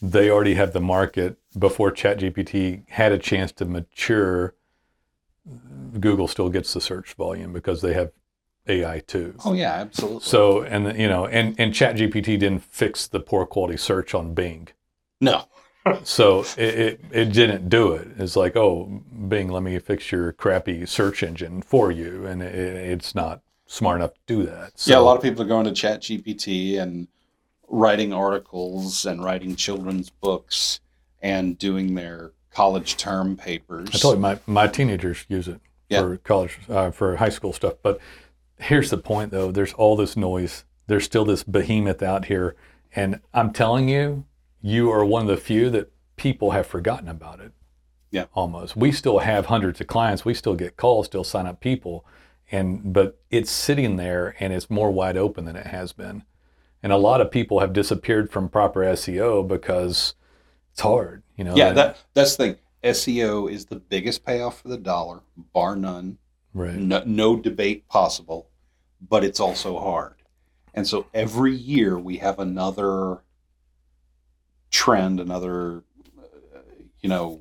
They 0.02 0.30
already 0.30 0.54
have 0.54 0.72
the 0.72 0.80
market 0.80 1.38
before 1.58 1.92
ChatGPT 1.92 2.88
had 2.88 3.12
a 3.12 3.18
chance 3.18 3.52
to 3.52 3.64
mature. 3.64 4.54
Google 5.98 6.28
still 6.28 6.48
gets 6.48 6.72
the 6.72 6.80
search 6.80 7.14
volume 7.14 7.52
because 7.52 7.82
they 7.82 7.94
have 7.94 8.10
AI 8.66 9.00
too. 9.00 9.34
Oh 9.44 9.52
yeah, 9.52 9.72
absolutely. 9.74 10.20
So 10.20 10.62
and 10.62 10.98
you 10.98 11.08
know 11.08 11.26
and 11.26 11.54
and 11.58 11.72
ChatGPT 11.72 12.38
didn't 12.38 12.60
fix 12.64 13.06
the 13.06 13.20
poor 13.20 13.46
quality 13.46 13.76
search 13.76 14.14
on 14.14 14.34
Bing. 14.34 14.68
no, 15.20 15.44
So 16.04 16.44
it, 16.56 16.78
it, 16.78 17.00
it 17.10 17.32
didn't 17.32 17.68
do 17.68 17.92
it. 17.92 18.08
It's 18.18 18.36
like, 18.36 18.56
oh, 18.56 19.02
Bing, 19.28 19.48
let 19.48 19.62
me 19.62 19.78
fix 19.78 20.12
your 20.12 20.32
crappy 20.32 20.84
search 20.86 21.22
engine 21.22 21.62
for 21.62 21.90
you, 21.90 22.26
and 22.26 22.42
it, 22.42 22.54
it's 22.54 23.14
not 23.14 23.40
smart 23.66 23.96
enough 24.00 24.12
to 24.14 24.20
do 24.26 24.42
that. 24.44 24.72
So, 24.78 24.92
yeah, 24.92 24.98
a 24.98 25.00
lot 25.02 25.16
of 25.16 25.22
people 25.22 25.42
are 25.42 25.48
going 25.48 25.64
to 25.66 25.72
Chat 25.72 26.02
GPT 26.02 26.78
and 26.78 27.08
writing 27.68 28.12
articles 28.12 29.06
and 29.06 29.24
writing 29.24 29.56
children's 29.56 30.10
books 30.10 30.80
and 31.22 31.56
doing 31.56 31.94
their 31.94 32.32
college 32.50 32.96
term 32.96 33.36
papers. 33.36 33.88
I 33.94 33.98
told 33.98 34.16
you 34.16 34.20
my, 34.20 34.38
my 34.46 34.66
teenagers 34.66 35.24
use 35.28 35.48
it 35.48 35.60
Yeah. 35.88 36.00
for 36.02 36.16
college, 36.18 36.58
uh, 36.68 36.90
for 36.90 37.16
high 37.16 37.28
school 37.28 37.52
stuff. 37.52 37.74
But 37.82 38.00
here's 38.58 38.90
the 38.90 38.98
point, 38.98 39.30
though. 39.30 39.50
There's 39.50 39.72
all 39.74 39.96
this 39.96 40.16
noise. 40.16 40.64
There's 40.88 41.04
still 41.04 41.24
this 41.24 41.44
behemoth 41.44 42.02
out 42.02 42.24
here, 42.26 42.56
and 42.94 43.20
I'm 43.32 43.52
telling 43.52 43.88
you, 43.88 44.24
you 44.62 44.90
are 44.90 45.04
one 45.04 45.22
of 45.22 45.28
the 45.28 45.36
few 45.36 45.70
that 45.70 45.92
people 46.16 46.50
have 46.50 46.66
forgotten 46.66 47.08
about 47.08 47.40
it. 47.40 47.52
Yeah. 48.10 48.24
almost. 48.34 48.76
We 48.76 48.90
still 48.90 49.20
have 49.20 49.46
hundreds 49.46 49.80
of 49.80 49.86
clients. 49.86 50.24
We 50.24 50.34
still 50.34 50.56
get 50.56 50.76
calls, 50.76 51.06
still 51.06 51.22
sign 51.22 51.46
up 51.46 51.60
people, 51.60 52.04
and 52.50 52.92
but 52.92 53.20
it's 53.30 53.50
sitting 53.50 53.96
there 53.96 54.34
and 54.40 54.52
it's 54.52 54.68
more 54.68 54.90
wide 54.90 55.16
open 55.16 55.44
than 55.44 55.54
it 55.54 55.68
has 55.68 55.92
been. 55.92 56.24
And 56.82 56.92
a 56.92 56.96
lot 56.96 57.20
of 57.20 57.30
people 57.30 57.60
have 57.60 57.72
disappeared 57.72 58.32
from 58.32 58.48
proper 58.48 58.80
SEO 58.80 59.46
because 59.46 60.14
it's 60.72 60.80
hard. 60.80 61.22
You 61.36 61.44
know. 61.44 61.56
yeah, 61.56 61.72
that 61.72 61.98
that's 62.14 62.36
the 62.36 62.44
thing. 62.44 62.56
SEO 62.82 63.50
is 63.50 63.66
the 63.66 63.76
biggest 63.76 64.24
payoff 64.24 64.60
for 64.60 64.68
the 64.68 64.78
dollar, 64.78 65.20
bar 65.52 65.76
none. 65.76 66.18
right. 66.54 66.74
no, 66.74 67.02
no 67.06 67.36
debate 67.36 67.86
possible, 67.88 68.48
but 69.06 69.22
it's 69.22 69.38
also 69.38 69.78
hard. 69.78 70.14
And 70.74 70.86
so 70.86 71.06
every 71.12 71.54
year 71.54 71.98
we 71.98 72.16
have 72.18 72.38
another 72.38 73.18
trend, 74.70 75.20
another, 75.20 75.82
you 77.00 77.08
know, 77.08 77.40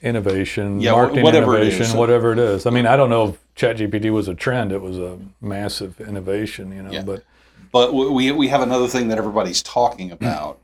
innovation, 0.00 0.80
Yeah, 0.80 0.92
marketing 0.92 1.22
whatever 1.24 1.56
innovation, 1.56 1.82
is. 1.82 1.94
whatever 1.94 2.32
it 2.32 2.38
is. 2.38 2.66
I 2.66 2.70
mean, 2.70 2.86
I 2.86 2.96
don't 2.96 3.10
know 3.10 3.28
if 3.30 3.54
ChatGPT 3.54 4.10
was 4.12 4.28
a 4.28 4.34
trend; 4.34 4.72
it 4.72 4.80
was 4.80 4.98
a 4.98 5.18
massive 5.40 6.00
innovation, 6.00 6.72
you 6.72 6.82
know. 6.82 6.90
Yeah. 6.90 7.02
But 7.02 7.24
but 7.70 7.94
we, 7.94 8.30
we 8.32 8.48
have 8.48 8.60
another 8.62 8.88
thing 8.88 9.08
that 9.08 9.18
everybody's 9.18 9.62
talking 9.62 10.10
about, 10.18 10.58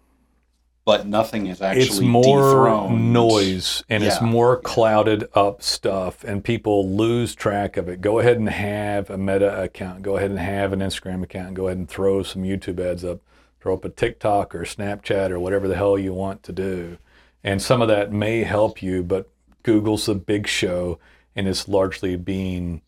but 0.85 1.07
nothing 1.07 1.47
has 1.47 1.61
actually 1.63 1.85
it's 1.87 2.01
more 2.01 2.43
dethroned. 2.43 3.13
noise 3.13 3.83
and 3.89 4.03
it's 4.05 4.21
more 4.21 4.57
clouded 4.61 5.29
up 5.35 5.63
stuff, 5.63 6.25
and 6.25 6.43
people 6.43 6.89
lose 6.91 7.35
track 7.35 7.77
of 7.77 7.89
it. 7.89 8.01
Go 8.01 8.19
ahead 8.19 8.37
and 8.39 8.49
have 8.49 9.11
a 9.11 9.19
Meta 9.19 9.63
account. 9.63 10.03
Go 10.03 10.17
ahead 10.17 10.31
and 10.31 10.39
have 10.39 10.73
an 10.73 10.81
Instagram 10.81 11.23
account. 11.23 11.55
Go 11.55 11.67
ahead 11.67 11.79
and 11.79 11.89
throw 11.89 12.23
some 12.23 12.43
YouTube 12.43 12.81
ads 12.81 13.05
up. 13.05 13.21
Throw 13.61 13.75
up 13.75 13.85
a 13.85 13.89
TikTok 13.89 14.55
or 14.55 14.61
Snapchat 14.63 15.31
or 15.31 15.39
whatever 15.41 15.67
the 15.69 15.77
hell 15.77 15.99
you 15.99 16.13
want 16.15 16.43
to 16.45 16.53
do. 16.53 16.99
And 17.43 17.61
some 17.61 17.83
of 17.83 17.89
that 17.89 18.13
may 18.13 18.45
help 18.45 18.83
you, 18.83 19.03
but 19.03 19.29
Google's 19.63 20.09
a 20.09 20.15
big 20.15 20.47
show 20.47 20.99
and 21.35 21.47
it's 21.49 21.69
largely 21.69 22.17
being 22.17 22.83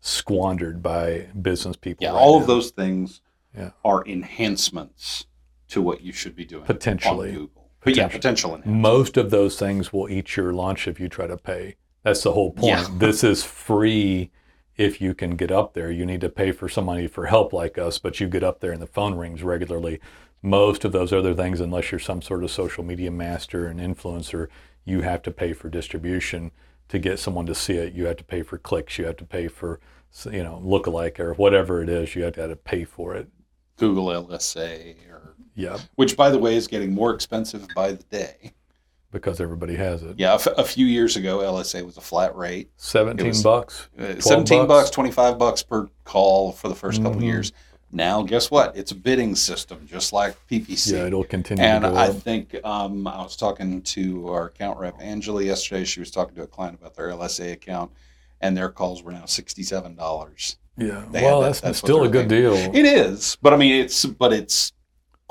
squandered 0.00 0.82
by 0.82 1.28
business 1.40 1.76
people. 1.76 2.04
Yeah, 2.04 2.10
right 2.12 2.18
all 2.18 2.36
now. 2.36 2.40
of 2.42 2.46
those 2.46 2.70
things 2.70 3.20
Yeah. 3.56 3.70
are 3.84 4.04
enhancements 4.06 5.26
to 5.68 5.82
what 5.82 6.00
you 6.02 6.12
should 6.12 6.34
be 6.34 6.44
doing 6.44 6.64
Potentially. 6.64 7.30
on 7.30 7.34
Google. 7.34 7.70
But 7.82 7.96
yeah, 7.96 8.08
potential 8.08 8.50
enhancements. 8.54 8.82
Most 8.82 9.16
of 9.16 9.30
those 9.30 9.58
things 9.58 9.92
will 9.92 10.08
eat 10.08 10.36
your 10.36 10.52
lunch 10.52 10.86
if 10.88 11.00
you 11.00 11.08
try 11.08 11.26
to 11.26 11.36
pay. 11.36 11.76
That's 12.02 12.22
the 12.22 12.32
whole 12.32 12.52
point. 12.52 12.64
Yeah. 12.66 12.86
this 12.98 13.22
is 13.24 13.42
free 13.44 14.30
if 14.76 15.00
you 15.00 15.14
can 15.14 15.36
get 15.36 15.50
up 15.50 15.74
there. 15.74 15.90
You 15.90 16.06
need 16.06 16.20
to 16.22 16.28
pay 16.28 16.52
for 16.52 16.68
somebody 16.68 17.06
for 17.06 17.26
help 17.26 17.52
like 17.52 17.78
us, 17.78 17.98
but 17.98 18.20
you 18.20 18.28
get 18.28 18.42
up 18.42 18.60
there 18.60 18.72
and 18.72 18.80
the 18.80 18.86
phone 18.86 19.14
rings 19.14 19.42
regularly. 19.42 20.00
Most 20.42 20.84
of 20.84 20.92
those 20.92 21.12
other 21.12 21.34
things, 21.34 21.60
unless 21.60 21.92
you're 21.92 21.98
some 21.98 22.22
sort 22.22 22.44
of 22.44 22.50
social 22.50 22.82
media 22.82 23.10
master 23.10 23.66
and 23.66 23.78
influencer, 23.78 24.48
you 24.84 25.02
have 25.02 25.22
to 25.22 25.30
pay 25.30 25.52
for 25.52 25.68
distribution 25.68 26.50
to 26.88 26.98
get 26.98 27.18
someone 27.18 27.46
to 27.46 27.54
see 27.54 27.74
it. 27.74 27.92
You 27.92 28.06
have 28.06 28.16
to 28.16 28.24
pay 28.24 28.42
for 28.42 28.58
clicks. 28.58 28.98
You 28.98 29.04
have 29.06 29.16
to 29.18 29.24
pay 29.24 29.48
for, 29.48 29.80
you 30.30 30.42
know, 30.42 30.60
lookalike 30.64 31.20
or 31.20 31.34
whatever 31.34 31.82
it 31.82 31.88
is. 31.88 32.16
You 32.16 32.24
have 32.24 32.34
to, 32.34 32.40
have 32.40 32.50
to 32.50 32.56
pay 32.56 32.84
for 32.84 33.14
it. 33.14 33.28
Google 33.76 34.06
LSA, 34.06 34.96
or 35.10 35.34
Yeah, 35.54 35.78
which 35.96 36.16
by 36.16 36.30
the 36.30 36.38
way 36.38 36.56
is 36.56 36.66
getting 36.66 36.92
more 36.92 37.14
expensive 37.14 37.66
by 37.74 37.92
the 37.92 38.02
day. 38.04 38.52
Because 39.12 39.40
everybody 39.40 39.74
has 39.76 40.02
it. 40.02 40.16
Yeah, 40.18 40.32
a, 40.32 40.34
f- 40.36 40.46
a 40.58 40.64
few 40.64 40.86
years 40.86 41.16
ago, 41.16 41.38
LSA 41.38 41.84
was 41.84 41.96
a 41.96 42.00
flat 42.00 42.36
rate. 42.36 42.70
Seventeen 42.76 43.28
was- 43.28 43.42
bucks. 43.42 43.88
Uh, 43.98 44.20
17 44.20 44.66
bucks? 44.66 44.68
bucks, 44.68 44.90
25 44.90 45.38
bucks 45.38 45.62
per 45.62 45.88
call 46.04 46.52
for 46.52 46.68
the 46.68 46.74
1st 46.74 47.02
couple 47.02 47.20
Mhm. 47.20 47.24
years. 47.24 47.52
Now, 47.92 48.22
guess 48.22 48.52
what? 48.52 48.76
It's 48.76 48.92
a 48.92 48.94
bidding 48.94 49.34
system, 49.34 49.84
just 49.90 50.12
like 50.12 50.36
PPC. 50.48 50.92
Yeah, 50.92 51.06
it'll 51.06 51.24
continue 51.24 51.64
and 51.64 51.84
I 51.84 52.08
up. 52.08 52.16
think 52.16 52.54
um, 52.64 53.04
I 53.08 53.20
was 53.20 53.34
talking 53.34 53.82
to 53.82 54.28
our 54.28 54.46
account 54.46 54.78
rep, 54.78 54.94
Angela, 55.00 55.42
yesterday. 55.42 55.84
She 55.84 55.98
was 55.98 56.12
talking 56.12 56.36
to 56.36 56.42
a 56.42 56.46
client 56.46 56.78
about 56.80 56.94
their 56.94 57.08
LSA 57.08 57.50
account, 57.52 57.90
and 58.40 58.56
their 58.56 58.68
calls 58.68 59.02
were 59.02 59.10
now 59.10 59.24
$67. 59.24 60.56
Yeah. 60.78 61.02
They 61.10 61.22
Well, 61.22 61.40
that- 61.40 61.46
that's, 61.48 61.60
that's 61.60 61.78
still 61.78 62.04
a 62.04 62.08
good 62.08 62.28
deal. 62.28 62.54
It 62.54 62.86
is, 62.86 63.36
but 63.42 63.52
I 63.52 63.56
mean, 63.56 63.82
it's 63.84 64.04
but 64.04 64.32
it's 64.32 64.72
It's 64.72 64.72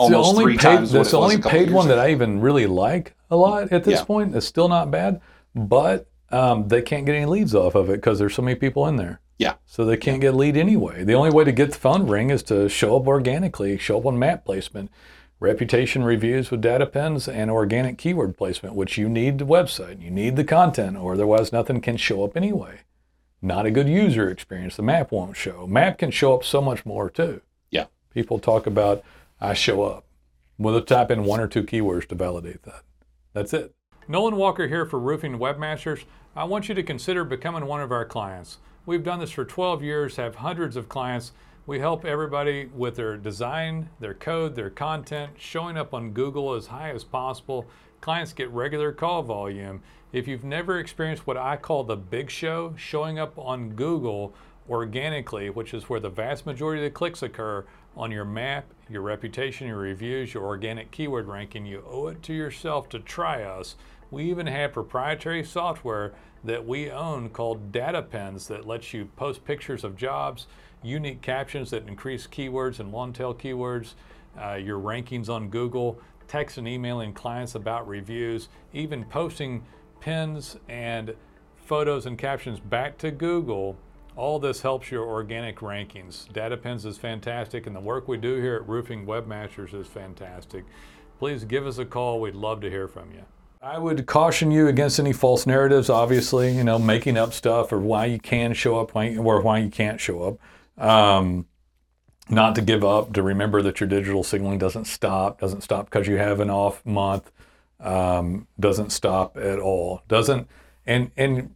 the 0.09 0.15
almost 0.15 0.29
only 0.29 0.43
three 0.43 0.57
paid, 0.57 0.61
times 0.63 0.91
That's 0.91 1.11
the 1.11 1.17
only 1.19 1.37
couple 1.37 1.51
paid 1.51 1.71
one 1.71 1.87
that. 1.87 1.97
I 1.99 2.11
even 2.11 2.41
really 2.41 2.67
like 2.67 3.15
a 3.29 3.35
lot 3.37 3.71
at 3.71 3.83
this 3.83 3.99
Yeah. 3.99 4.05
point. 4.05 4.35
It's 4.35 4.45
still 4.45 4.67
not 4.69 4.91
bad, 4.91 5.21
but 5.55 6.07
um, 6.31 6.67
they 6.67 6.81
can't 6.81 7.05
get 7.05 7.15
any 7.15 7.25
leads 7.25 7.55
off 7.55 7.75
of 7.75 7.89
it 7.89 7.93
because 7.97 8.19
there's 8.19 8.35
so 8.35 8.41
many 8.41 8.55
people 8.55 8.85
in 8.87 8.95
there. 8.97 9.19
Yeah. 9.37 9.53
So 9.65 9.85
they 9.85 9.97
can't 9.97 10.21
get 10.21 10.33
a 10.33 10.37
lead 10.37 10.57
anyway. 10.57 11.03
The 11.03 11.13
only 11.15 11.31
way 11.31 11.43
to 11.45 11.51
get 11.51 11.71
the 11.71 11.77
phone 11.77 12.07
ring 12.07 12.29
is 12.29 12.43
to 12.43 12.67
show 12.69 12.97
up 12.97 13.07
organically, 13.07 13.77
show 13.77 13.97
up 13.99 14.05
on 14.05 14.19
map 14.19 14.43
placement, 14.45 14.91
reputation 15.39 16.03
reviews 16.03 16.51
with 16.51 16.61
data 16.61 16.85
pins, 16.85 17.27
and 17.27 17.49
organic 17.49 17.97
keyword 17.97 18.37
placement, 18.37 18.75
which 18.75 18.97
you 18.97 19.07
need 19.07 19.37
the 19.39 19.45
website, 19.45 20.01
you 20.01 20.11
need 20.11 20.35
the 20.35 20.43
content, 20.43 20.97
or 20.97 21.13
otherwise 21.13 21.51
nothing 21.53 21.79
can 21.79 21.95
show 21.97 22.23
up 22.23 22.35
anyway. 22.35 22.79
Not 23.41 23.65
a 23.65 23.71
good 23.71 23.87
user 23.87 24.29
experience. 24.29 24.75
The 24.75 24.83
map 24.83 25.11
won't 25.13 25.37
show. 25.37 25.65
Map 25.65 25.97
can 25.97 26.11
show 26.11 26.35
up 26.35 26.43
so 26.43 26.61
much 26.61 26.85
more 26.85 27.09
too. 27.09 27.41
Yeah. 27.71 27.85
People 28.13 28.37
talk 28.39 28.67
about 28.67 29.01
I 29.39 29.53
show 29.53 29.83
up. 29.83 30.05
We'll 30.57 30.81
type 30.81 31.09
in 31.09 31.23
one 31.23 31.39
or 31.39 31.47
two 31.47 31.63
keywords 31.63 32.05
to 32.09 32.15
validate 32.15 32.63
that. 32.63 32.81
That's 33.39 33.53
it. 33.53 33.73
Nolen 34.09 34.35
Walker 34.35 34.67
here 34.67 34.85
for 34.85 34.99
Roofing 34.99 35.39
Webmasters. 35.39 36.03
I 36.35 36.43
want 36.43 36.67
you 36.67 36.75
to 36.75 36.83
consider 36.83 37.23
becoming 37.23 37.65
one 37.65 37.79
of 37.79 37.89
our 37.89 38.03
clients. 38.03 38.57
We've 38.85 39.01
done 39.01 39.21
this 39.21 39.31
for 39.31 39.45
12 39.45 39.81
years, 39.81 40.17
have 40.17 40.35
hundreds 40.35 40.75
of 40.75 40.89
clients. 40.89 41.31
We 41.65 41.79
help 41.79 42.03
everybody 42.03 42.69
with 42.75 42.97
their 42.97 43.15
design, 43.15 43.91
their 44.01 44.13
code, 44.13 44.55
their 44.57 44.69
content, 44.69 45.35
showing 45.37 45.77
up 45.77 45.93
on 45.93 46.11
Google 46.11 46.53
as 46.53 46.67
high 46.67 46.89
as 46.89 47.05
possible. 47.05 47.65
Clients 48.01 48.33
get 48.33 48.51
regular 48.51 48.91
call 48.91 49.23
volume. 49.23 49.83
If 50.11 50.27
you've 50.27 50.43
never 50.43 50.77
experienced 50.77 51.25
what 51.25 51.37
I 51.37 51.55
call 51.55 51.85
the 51.85 51.95
big 51.95 52.29
show, 52.29 52.73
showing 52.75 53.19
up 53.19 53.39
on 53.39 53.69
Google 53.69 54.33
organically, 54.69 55.49
which 55.49 55.73
is 55.73 55.87
where 55.87 56.01
the 56.01 56.09
vast 56.09 56.45
majority 56.45 56.85
of 56.85 56.91
the 56.91 56.93
clicks 56.93 57.23
occur 57.23 57.63
on 57.95 58.11
your 58.11 58.25
map, 58.25 58.65
your 58.89 59.01
reputation, 59.01 59.67
your 59.67 59.77
reviews, 59.77 60.33
your 60.33 60.43
organic 60.43 60.91
keyword 60.91 61.27
ranking, 61.27 61.65
you 61.65 61.83
owe 61.87 62.07
it 62.07 62.23
to 62.23 62.33
yourself 62.33 62.89
to 62.89 62.99
try 62.99 63.43
us. 63.43 63.75
We 64.11 64.29
even 64.29 64.47
have 64.47 64.73
proprietary 64.73 65.43
software 65.43 66.13
that 66.43 66.65
we 66.65 66.89
own 66.89 67.29
called 67.29 67.71
Data 67.71 68.01
Pins 68.01 68.47
that 68.47 68.65
lets 68.65 68.93
you 68.93 69.05
post 69.15 69.45
pictures 69.45 69.83
of 69.83 69.95
jobs, 69.95 70.47
unique 70.81 71.21
captions 71.21 71.69
that 71.71 71.87
increase 71.87 72.25
keywords 72.25 72.79
and 72.79 72.91
long 72.91 73.13
tail 73.13 73.33
keywords, 73.33 73.93
uh, 74.41 74.53
your 74.55 74.79
rankings 74.79 75.29
on 75.29 75.49
Google, 75.49 75.99
text 76.27 76.57
and 76.57 76.67
emailing 76.67 77.13
clients 77.13 77.55
about 77.55 77.87
reviews, 77.87 78.49
even 78.73 79.03
posting 79.05 79.63
pins 79.99 80.57
and 80.67 81.13
photos 81.65 82.05
and 82.05 82.17
captions 82.17 82.59
back 82.59 82.97
to 82.97 83.11
Google. 83.11 83.75
All 84.19 84.37
this 84.37 84.61
helps 84.61 84.91
your 84.91 85.05
organic 85.05 85.59
rankings. 85.59 86.29
Data 86.33 86.57
Pins 86.57 86.85
is 86.85 86.97
fantastic, 86.97 87.67
and 87.67 87.73
the 87.73 87.79
work 87.79 88.09
we 88.09 88.17
do 88.17 88.35
here 88.35 88.57
at 88.57 88.67
Roofing 88.67 89.05
Webmasters 89.05 89.73
is 89.73 89.87
fantastic. 89.87 90.65
Please 91.19 91.45
give 91.45 91.65
us 91.65 91.77
a 91.77 91.85
call. 91.85 92.19
We'd 92.19 92.35
love 92.35 92.59
to 92.59 92.69
hear 92.69 92.89
from 92.89 93.13
you. 93.13 93.21
I 93.61 93.77
would 93.77 94.05
caution 94.07 94.51
you 94.51 94.67
against 94.67 94.99
any 94.99 95.13
false 95.13 95.47
narratives, 95.47 95.89
obviously, 95.89 96.53
you 96.53 96.65
know, 96.65 96.77
making 96.77 97.15
up 97.15 97.31
stuff 97.31 97.71
or 97.71 97.79
why 97.79 98.07
you 98.07 98.19
can 98.19 98.53
show 98.53 98.77
up 98.77 98.93
or 98.93 99.41
why 99.41 99.59
you 99.59 99.69
can't 99.69 100.01
show 100.01 100.37
up. 100.77 100.83
Um, 100.85 101.45
not 102.29 102.55
to 102.55 102.61
give 102.61 102.83
up, 102.83 103.13
to 103.13 103.23
remember 103.23 103.61
that 103.61 103.79
your 103.79 103.87
digital 103.87 104.25
signaling 104.25 104.59
doesn't 104.59 104.85
stop, 104.85 105.39
doesn't 105.39 105.61
stop 105.61 105.85
because 105.85 106.09
you 106.09 106.17
have 106.17 106.41
an 106.41 106.49
off 106.49 106.85
month, 106.85 107.31
um, 107.79 108.47
doesn't 108.59 108.89
stop 108.89 109.37
at 109.37 109.59
all. 109.59 110.01
Doesn't, 110.09 110.49
and, 110.85 111.11
and 111.15 111.55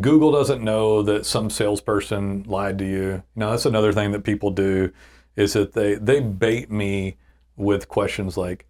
Google 0.00 0.30
doesn't 0.30 0.62
know 0.62 1.02
that 1.02 1.26
some 1.26 1.50
salesperson 1.50 2.44
lied 2.46 2.78
to 2.78 2.84
you. 2.84 3.22
Now, 3.34 3.50
that's 3.50 3.66
another 3.66 3.92
thing 3.92 4.12
that 4.12 4.22
people 4.24 4.50
do 4.50 4.92
is 5.36 5.54
that 5.54 5.72
they, 5.72 5.94
they 5.96 6.20
bait 6.20 6.70
me 6.70 7.16
with 7.56 7.88
questions 7.88 8.36
like, 8.36 8.66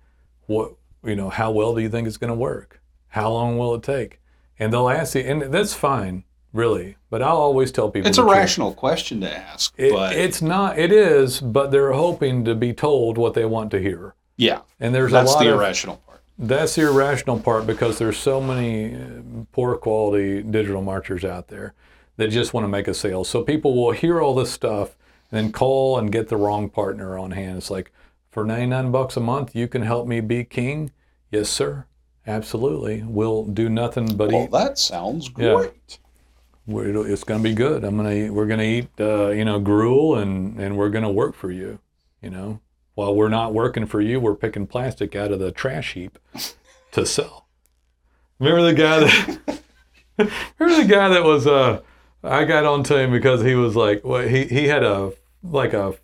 what, 0.47 0.73
you 1.05 1.15
know, 1.17 1.29
how 1.29 1.51
well 1.51 1.75
do 1.75 1.83
you 1.83 1.89
think 1.89 2.07
it's 2.09 2.17
going 2.17 2.29
to 2.33 2.35
work? 2.35 2.81
How 3.09 3.31
long 3.31 3.59
will 3.59 3.75
it 3.75 3.83
take? 3.83 4.21
And 4.59 4.73
they'll 4.73 4.89
ask 4.89 5.15
you, 5.15 5.21
and 5.23 5.53
that's 5.53 5.75
fine, 5.75 6.25
really. 6.53 6.97
But 7.11 7.21
I'll 7.23 7.37
always 7.37 7.73
tell 7.73 7.91
people 7.91 8.09
It's 8.09 8.19
a 8.19 8.23
truth. 8.23 8.33
rational 8.33 8.73
question 8.73 9.21
to 9.21 9.37
ask, 9.37 9.75
It, 9.77 9.93
but 9.93 10.15
it's 10.17 10.41
not. 10.41 10.79
It 10.79 10.93
is, 10.93 11.41
but 11.41 11.71
they're 11.71 11.93
hoping 11.93 12.45
to 12.47 12.55
be 12.55 12.73
told 12.73 13.19
what 13.19 13.35
they 13.35 13.45
want 13.45 13.71
to 13.73 13.81
hear. 13.81 14.15
yeah, 14.37 14.61
And 14.81 14.95
there's 14.95 15.13
that's 15.13 15.31
a 15.31 15.35
lot 15.35 15.43
the 15.45 15.49
of 15.53 15.57
irrational 15.61 15.97
part. 15.97 16.12
That's 16.43 16.75
the 16.75 16.83
irrational 16.83 17.39
part 17.39 17.67
because 17.67 17.99
there's 17.99 18.19
so 18.19 18.41
many 18.41 18.95
uh, 18.95 19.45
poor 19.53 19.77
quality 19.77 20.43
digital 20.43 20.83
marketers 20.83 21.25
out 21.25 21.49
there 21.49 21.75
that 22.17 22.29
just 22.29 22.53
want 22.53 22.65
to 22.65 22.69
make 22.69 22.89
a 22.89 22.95
sale. 22.95 23.25
So 23.25 23.43
people 23.43 23.75
will 23.75 23.93
hear 23.93 24.21
all 24.21 24.35
this 24.35 24.53
stuff 24.53 24.97
and 25.31 25.39
then 25.47 25.53
call 25.53 25.99
and 25.99 26.13
get 26.13 26.29
the 26.29 26.37
wrong 26.37 26.69
partner 26.69 27.19
on 27.19 27.31
hand. 27.31 27.59
It's 27.59 27.71
like 27.71 27.93
for 28.31 28.45
99 28.45 28.91
bucks 28.91 29.17
a 29.17 29.21
month, 29.21 29.55
you 29.55 29.69
can 29.69 29.83
help 29.83 30.07
me 30.07 30.21
be 30.21 30.45
king. 30.45 30.91
Yes, 31.31 31.49
sir. 31.49 31.87
Absolutely. 32.27 33.03
We'll 33.07 33.45
do 33.45 33.69
nothing 33.69 34.17
but 34.17 34.31
Well, 34.31 34.45
eat. 34.45 34.51
that 34.53 34.79
sounds 34.79 35.29
great. 35.29 35.73
Yeah. 35.89 35.97
We're, 36.67 37.07
it's 37.11 37.25
going 37.25 37.43
to 37.43 37.49
be 37.49 37.55
good. 37.55 37.83
I'm 37.83 37.97
going 37.97 38.09
to 38.09 38.31
we're 38.31 38.47
going 38.47 38.61
to 38.61 38.67
eat 38.67 38.89
uh, 39.01 39.31
you 39.31 39.45
know 39.45 39.59
gruel 39.59 40.17
and 40.17 40.61
and 40.61 40.77
we're 40.77 40.91
going 40.91 41.03
to 41.03 41.11
work 41.11 41.35
for 41.35 41.51
you. 41.51 41.81
You 42.21 42.31
know, 42.31 42.61
while 42.95 43.15
we're 43.15 43.29
not 43.29 43.55
working 43.55 43.87
for 43.87 44.01
you, 44.01 44.21
we're 44.21 44.35
picking 44.35 44.67
plastic 44.67 45.15
out 45.17 45.33
of 45.33 45.39
the 45.39 45.51
trash 45.53 45.95
heap 45.95 46.19
to 46.93 47.07
sell. 47.07 47.47
Remember 48.39 48.63
the 48.63 48.75
guy 48.75 49.01
that 49.01 49.63
remember 50.59 50.83
the 50.83 50.89
guy 50.89 51.09
that 51.09 51.25
was 51.25 51.47
uh 51.47 51.81
I 52.25 52.45
got 52.45 52.65
onto 52.65 52.95
him 52.97 53.11
because 53.11 53.43
he 53.43 53.55
was 53.55 53.75
like 53.77 54.03
well 54.05 54.27
he 54.27 54.45
he 54.45 54.69
had 54.69 54.83
a 54.83 55.13
like 55.43 55.73
a 55.73 55.95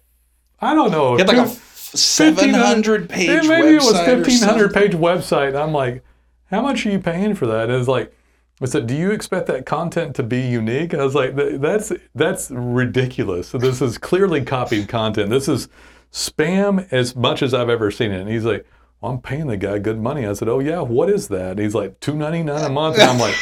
I 0.61 0.75
don't 0.75 0.91
know 0.91 1.15
He 1.17 1.21
had 1.23 1.29
like 1.29 1.47
a 1.47 1.51
two- 1.51 1.61
700 1.97 3.09
page 3.09 3.29
yeah, 3.29 3.41
maybe 3.49 3.77
it 3.77 3.83
was 3.83 3.99
fifteen 4.01 4.43
hundred 4.43 4.75
page 4.75 4.93
website. 4.93 5.49
And 5.49 5.57
I'm 5.59 5.73
like, 5.73 6.05
how 6.51 6.61
much 6.61 6.85
are 6.85 6.91
you 6.91 6.99
paying 6.99 7.35
for 7.35 7.47
that? 7.47 7.71
And 7.71 7.73
it's 7.79 7.89
like, 7.89 8.15
I 8.61 8.67
said, 8.67 8.87
do 8.87 8.95
you 8.95 9.11
expect 9.11 9.47
that 9.47 9.65
content 9.65 10.15
to 10.17 10.23
be 10.23 10.41
unique? 10.41 10.93
I 10.93 11.03
was 11.03 11.15
like, 11.15 11.35
that's 11.35 11.93
that's 12.15 12.51
ridiculous. 12.51 13.53
This 13.53 13.81
is 13.81 13.97
clearly 13.97 14.45
copied 14.45 14.89
content. 14.89 15.31
This 15.31 15.49
is 15.49 15.69
spam 16.13 16.91
as 16.93 17.15
much 17.15 17.43
as 17.43 17.55
I've 17.55 17.69
ever 17.69 17.91
seen 17.91 18.13
it. 18.13 18.21
And 18.21 18.29
he's 18.29 18.45
like, 18.45 18.67
well, 19.01 19.13
I'm 19.13 19.21
paying 19.21 19.47
the 19.47 19.57
guy 19.57 19.79
good 19.79 20.01
money. 20.01 20.27
I 20.27 20.33
said, 20.33 20.49
oh 20.49 20.59
yeah, 20.59 20.81
what 20.81 21.11
is 21.11 21.29
that? 21.29 21.53
And 21.53 21.61
he's 21.61 21.75
like, 21.75 22.01
two 22.01 22.15
ninety 22.15 22.43
nine 22.43 22.65
a 22.65 22.69
month. 22.71 22.99
And 22.99 23.11
I'm 23.11 23.19
like. 23.19 23.37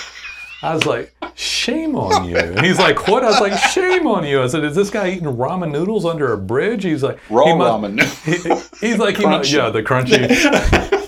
I 0.63 0.75
was 0.75 0.87
like, 0.87 1.15
shame 1.35 1.95
on 1.97 2.25
you. 2.29 2.39
And 2.39 2.65
he's 2.65 2.79
like, 2.79 3.07
what? 3.09 3.23
I 3.23 3.27
was 3.27 3.41
like, 3.41 3.57
shame 3.71 4.07
on 4.07 4.27
you. 4.27 4.43
I 4.43 4.47
said, 4.47 4.65
is 4.65 4.75
this 4.75 4.89
guy 4.89 5.11
eating 5.11 5.29
ramen 5.29 5.71
noodles 5.71 6.07
under 6.07 6.33
a 6.33 6.39
bridge? 6.39 6.83
He's 6.83 7.03
like, 7.03 7.19
Raw 7.29 7.45
he 7.45 7.53
ramen. 7.53 8.01
he, 8.81 8.87
he's 8.87 8.99
like, 8.99 9.19
he 9.19 9.25
must, 9.25 9.53
yeah, 9.53 9.69
the 9.69 9.83
crunchy. 9.83 11.03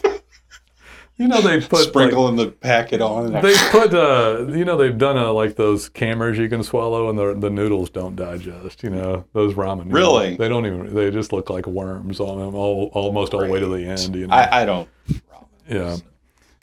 you 1.18 1.28
know, 1.28 1.40
they 1.40 1.60
put 1.60 1.72
like, 1.72 1.88
Sprinkling 1.88 2.36
the 2.36 2.46
packet 2.50 3.00
on. 3.00 3.32
they 3.32 3.54
put 3.70 3.92
uh, 3.92 4.46
you 4.48 4.64
know, 4.64 4.76
they've 4.76 4.96
done 4.96 5.18
uh, 5.18 5.32
like 5.32 5.56
those 5.56 5.88
cameras 5.88 6.38
you 6.38 6.48
can 6.48 6.62
swallow, 6.62 7.10
and 7.10 7.18
the 7.18 7.34
the 7.34 7.50
noodles 7.50 7.90
don't 7.90 8.16
digest. 8.16 8.82
You 8.82 8.90
know, 8.90 9.24
those 9.32 9.54
ramen. 9.54 9.86
Noodles. 9.86 9.92
Really? 9.94 10.36
They 10.36 10.48
don't 10.48 10.64
even. 10.66 10.94
They 10.94 11.10
just 11.10 11.32
look 11.32 11.50
like 11.50 11.66
worms 11.66 12.20
on 12.20 12.38
them, 12.38 12.54
all 12.54 12.90
almost 12.94 13.34
all 13.34 13.40
the 13.40 13.48
way 13.48 13.60
to 13.60 13.66
the 13.66 13.84
end. 13.84 14.14
You 14.14 14.26
know. 14.28 14.34
I, 14.34 14.62
I 14.62 14.64
don't. 14.64 14.88
yeah. 15.68 15.96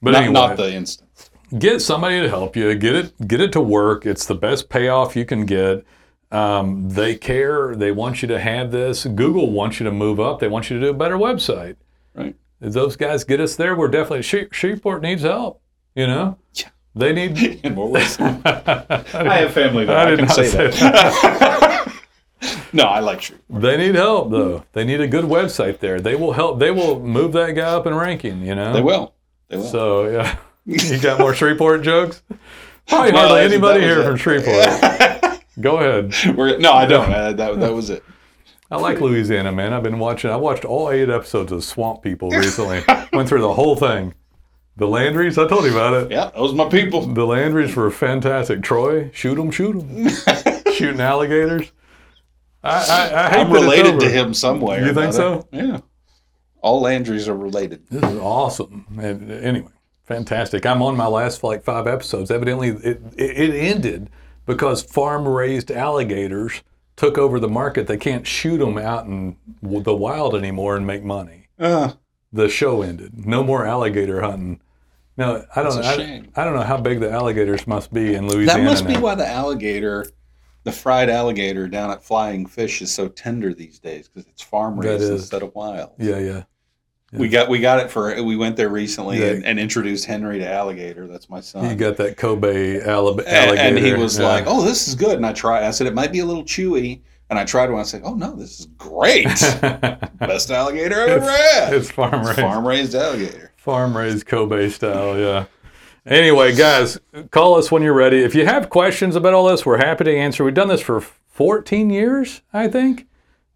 But 0.02 0.12
Not, 0.12 0.18
anyway, 0.24 0.34
not 0.34 0.58
the 0.58 0.74
instant. 0.74 1.10
get 1.58 1.82
somebody 1.82 2.22
to 2.22 2.30
help 2.30 2.56
you 2.56 2.74
get 2.76 2.96
it 2.96 3.28
get 3.28 3.40
it 3.42 3.52
to 3.54 3.62
work 3.62 4.06
it's 4.06 4.26
the 4.26 4.36
best 4.36 4.70
payoff 4.70 5.16
you 5.16 5.26
can 5.26 5.46
get 5.46 5.84
um, 6.32 6.90
they 6.90 7.16
care 7.16 7.76
they 7.76 7.92
want 7.92 8.22
you 8.22 8.28
to 8.28 8.40
have 8.40 8.72
this 8.72 9.06
google 9.06 9.52
wants 9.52 9.80
you 9.80 9.84
to 9.86 9.92
move 9.92 10.20
up 10.20 10.40
they 10.40 10.48
want 10.48 10.70
you 10.70 10.80
to 10.80 10.86
do 10.86 10.90
a 10.92 10.94
better 10.94 11.18
website 11.18 11.76
Right. 12.14 12.36
If 12.66 12.74
those 12.74 12.96
guys 12.96 13.24
get 13.24 13.40
us 13.40 13.56
there 13.56 13.76
we're 13.76 13.88
definitely 13.88 14.22
She- 14.24 14.48
shreveport 14.52 15.02
needs 15.02 15.22
help 15.24 15.62
you 15.96 16.08
know 16.08 16.38
Yeah. 16.54 16.70
they 16.96 17.14
need 17.14 17.62
In 17.64 17.76
more 17.76 17.90
ways. 17.90 18.18
I 18.20 19.04
I 19.14 19.38
have 19.40 19.54
family 19.54 19.86
that 19.86 19.98
I, 19.98 20.10
did 20.10 20.20
can 20.20 20.30
say 20.30 20.48
say 20.48 20.68
that. 20.72 21.92
no, 22.74 22.84
I 22.84 23.00
like 23.00 23.22
Shreveport. 23.22 23.62
they 23.62 23.78
need 23.78 23.96
help 23.96 24.32
though 24.32 24.64
they 24.74 24.84
need 24.84 25.02
a 25.02 25.08
good 25.08 25.26
website 25.26 25.80
there 25.80 26.00
they 26.00 26.16
will 26.16 26.34
help 26.34 26.60
they 26.60 26.72
will 26.72 27.00
move 27.00 27.32
that 27.34 27.52
guy 27.52 27.62
up 27.64 27.88
in 27.88 27.94
ranking 27.94 28.42
you 28.42 28.56
know 28.56 28.74
They 28.74 28.82
will. 28.82 29.14
They 29.50 29.58
will. 29.58 29.64
so 29.66 30.10
yeah 30.10 30.38
you 30.66 31.00
got 31.00 31.20
more 31.20 31.34
shreveport 31.34 31.82
jokes 31.84 32.22
probably 32.88 33.12
No, 33.12 33.18
hardly 33.20 33.42
that- 33.42 33.52
anybody 33.52 33.82
here 33.82 34.00
it. 34.02 34.06
from 34.06 34.18
shreveport 34.18 35.42
go 35.62 35.78
ahead 35.78 36.36
We're, 36.38 36.58
no, 36.58 36.74
I 36.74 36.86
don't. 36.86 37.12
Uh, 37.12 37.32
that, 37.34 37.60
that 37.60 37.74
was 37.74 37.90
it. 37.90 38.04
I 38.72 38.78
like 38.78 39.00
Louisiana, 39.00 39.52
man. 39.52 39.74
I've 39.74 39.84
been 39.84 40.00
watching. 40.00 40.32
I 40.32 40.38
watched 40.38 40.66
all 40.66 40.90
eight 40.90 41.10
episodes 41.10 41.52
of 41.52 41.64
Swamp 41.64 42.02
People 42.02 42.30
recently. 42.32 42.84
Went 43.14 43.30
through 43.30 43.42
the 43.42 43.54
whole 43.54 43.76
thing. 43.76 44.14
The 44.78 44.88
Landrys, 44.88 45.44
I 45.44 45.48
told 45.48 45.66
you 45.66 45.72
about 45.72 45.94
it. 45.94 46.12
Yeah, 46.12 46.32
those 46.36 46.54
my 46.54 46.68
people. 46.68 47.02
The 47.02 47.22
Landrys 47.22 47.76
were 47.76 47.92
fantastic. 47.92 48.62
Troy, 48.62 49.10
shoot 49.14 49.40
'em, 49.40 49.52
shoot 49.52 49.76
'em. 49.76 50.10
Shooting 50.74 51.00
alligators. 51.00 51.72
I, 52.62 52.70
I, 53.14 53.26
I 53.26 53.30
hate 53.30 53.42
it's 53.42 53.52
related 53.52 54.00
to 54.02 54.10
him 54.10 54.34
somewhere. 54.34 54.86
You 54.86 54.94
think 54.94 55.14
so? 55.14 55.48
Yeah. 55.52 55.80
All 56.62 56.84
Landrys 56.84 57.28
are 57.28 57.38
related. 57.38 57.88
This 57.90 58.04
is 58.04 58.18
awesome. 58.18 58.86
And 59.00 59.32
anyway, 59.32 59.70
fantastic. 60.04 60.66
I'm 60.66 60.82
on 60.82 60.98
my 60.98 61.08
last 61.08 61.44
like 61.44 61.64
five 61.64 61.88
episodes. 61.88 62.32
Evidently, 62.32 62.70
it, 62.70 63.02
it, 63.16 63.30
it 63.40 63.54
ended 63.56 64.10
because 64.46 64.82
farm 64.82 65.28
raised 65.28 65.72
alligators 65.72 66.64
took 66.96 67.18
over 67.18 67.40
the 67.40 67.50
market. 67.50 67.88
They 67.88 67.98
can't 67.98 68.26
shoot 68.26 68.58
them 68.58 68.78
out 68.78 69.06
in 69.06 69.38
the 69.62 69.96
wild 69.96 70.36
anymore 70.36 70.76
and 70.76 70.86
make 70.86 71.04
money. 71.04 71.48
Uh, 71.60 71.94
the 72.32 72.50
show 72.50 72.82
ended. 72.82 73.26
No 73.26 73.44
more 73.44 73.66
alligator 73.66 74.22
hunting. 74.22 74.62
Now 75.18 75.46
I 75.56 75.64
don't. 75.64 75.80
A 75.80 75.86
I. 75.86 76.42
I 76.42 76.44
don't 76.44 76.56
know 76.56 76.64
how 76.64 76.78
big 76.78 77.00
the 77.00 77.10
alligators 77.10 77.66
must 77.68 77.94
be 77.94 78.16
in 78.16 78.28
Louisiana. 78.28 78.60
that 78.60 78.66
must 78.66 78.86
be 78.86 78.94
now. 78.94 79.02
why 79.02 79.16
the 79.16 79.28
alligator, 79.28 80.06
the 80.64 80.72
fried 80.72 81.10
alligator 81.10 81.68
down 81.68 81.92
at 81.92 82.04
Flying 82.04 82.46
Fish 82.46 82.82
is 82.82 82.94
so 82.94 83.08
tender 83.08 83.54
these 83.54 83.80
days 83.80 84.10
because 84.10 84.28
it's 84.30 84.42
farm 84.42 84.78
raised 84.80 85.04
is. 85.04 85.10
instead 85.10 85.42
of 85.44 85.56
wild. 85.56 85.92
Yeah, 85.98 86.20
yeah. 86.20 86.44
We 87.14 87.30
got 87.30 87.50
we 87.50 87.60
got 87.60 87.80
it 87.80 87.90
for 87.90 88.22
we 88.24 88.36
went 88.36 88.58
there 88.58 88.70
recently 88.70 89.20
Yeah. 89.20 89.28
and, 89.28 89.46
and 89.46 89.60
introduced 89.60 90.06
Henry 90.06 90.40
to 90.40 90.50
alligator. 90.52 91.08
That's 91.08 91.30
my 91.30 91.40
son. 91.40 91.70
You 91.70 91.76
got 91.76 91.98
that 91.98 92.18
Kobe 92.18 92.82
alli- 92.82 93.24
and, 93.26 93.28
alligator. 93.28 93.62
and 93.62 93.78
he 93.78 93.94
was 93.94 94.18
yeah. 94.20 94.28
like, 94.28 94.44
"Oh, 94.48 94.64
this 94.64 94.88
is 94.88 94.96
good." 94.96 95.16
And 95.16 95.26
I 95.26 95.32
tried. 95.32 95.64
I 95.64 95.72
said, 95.72 95.88
"It 95.88 95.94
might 95.94 96.12
be 96.12 96.20
a 96.20 96.26
little 96.26 96.44
chewy." 96.44 97.02
And 97.30 97.40
I 97.40 97.46
tried 97.46 97.70
one. 97.72 97.80
I 97.80 97.84
said, 97.84 98.02
"Oh 98.04 98.16
no, 98.16 98.36
this 98.36 98.60
is 98.60 98.66
great! 98.78 99.26
Best 100.20 100.52
alligator 100.52 101.02
I've 101.02 101.10
ever 101.10 101.32
had." 101.32 101.74
it's 101.74 101.90
farm 101.92 102.26
raised. 102.26 102.40
farm 102.40 102.68
raised 102.68 102.96
alligator. 102.96 103.52
Farm 103.56 103.96
raised 103.98 104.26
Kobe 104.28 104.70
style, 104.70 105.18
yeah. 105.18 105.46
Anyway, 106.06 106.54
guys, 106.56 107.00
call 107.32 107.56
us 107.56 107.72
when 107.72 107.82
you're 107.82 107.96
ready. 107.96 108.20
If 108.24 108.36
you 108.36 108.46
have 108.46 108.70
questions 108.70 109.16
about 109.16 109.34
all 109.34 109.46
this, 109.48 109.66
we're 109.66 109.78
happy 109.78 110.04
to 110.04 110.16
answer. 110.16 110.44
We've 110.44 110.54
done 110.54 110.68
this 110.68 110.82
for 110.82 111.02
14 111.02 111.90
years, 111.90 112.42
I 112.54 112.68
think. 112.68 113.08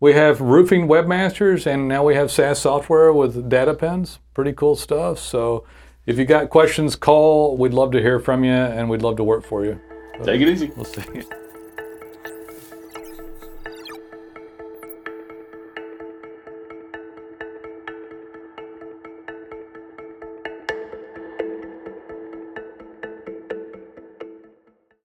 We 0.01 0.13
have 0.13 0.39
roofing 0.39 0.87
webmasters, 0.87 1.67
and 1.67 1.87
now 1.87 2.05
we 2.05 2.15
have 2.15 2.31
SaaS 2.31 2.59
software 2.59 3.11
with 3.11 3.49
data 3.49 3.73
pins. 3.73 4.19
Pretty 4.33 4.53
cool 4.53 4.77
stuff. 4.77 5.19
So 5.19 5.65
if 6.05 6.17
you 6.17 6.25
got 6.25 6.49
questions, 6.49 6.95
call. 6.95 7.57
We'd 7.57 7.73
love 7.73 7.91
to 7.91 7.99
hear 7.99 8.19
from 8.19 8.45
you, 8.45 8.53
and 8.53 8.89
we'd 8.89 9.01
love 9.01 9.17
to 9.17 9.23
work 9.25 9.43
for 9.43 9.65
you. 9.65 9.79
Take 10.23 10.39
it 10.39 10.47
easy. 10.47 10.71
We'll 10.75 10.85
see 10.85 11.03
you. 11.13 11.48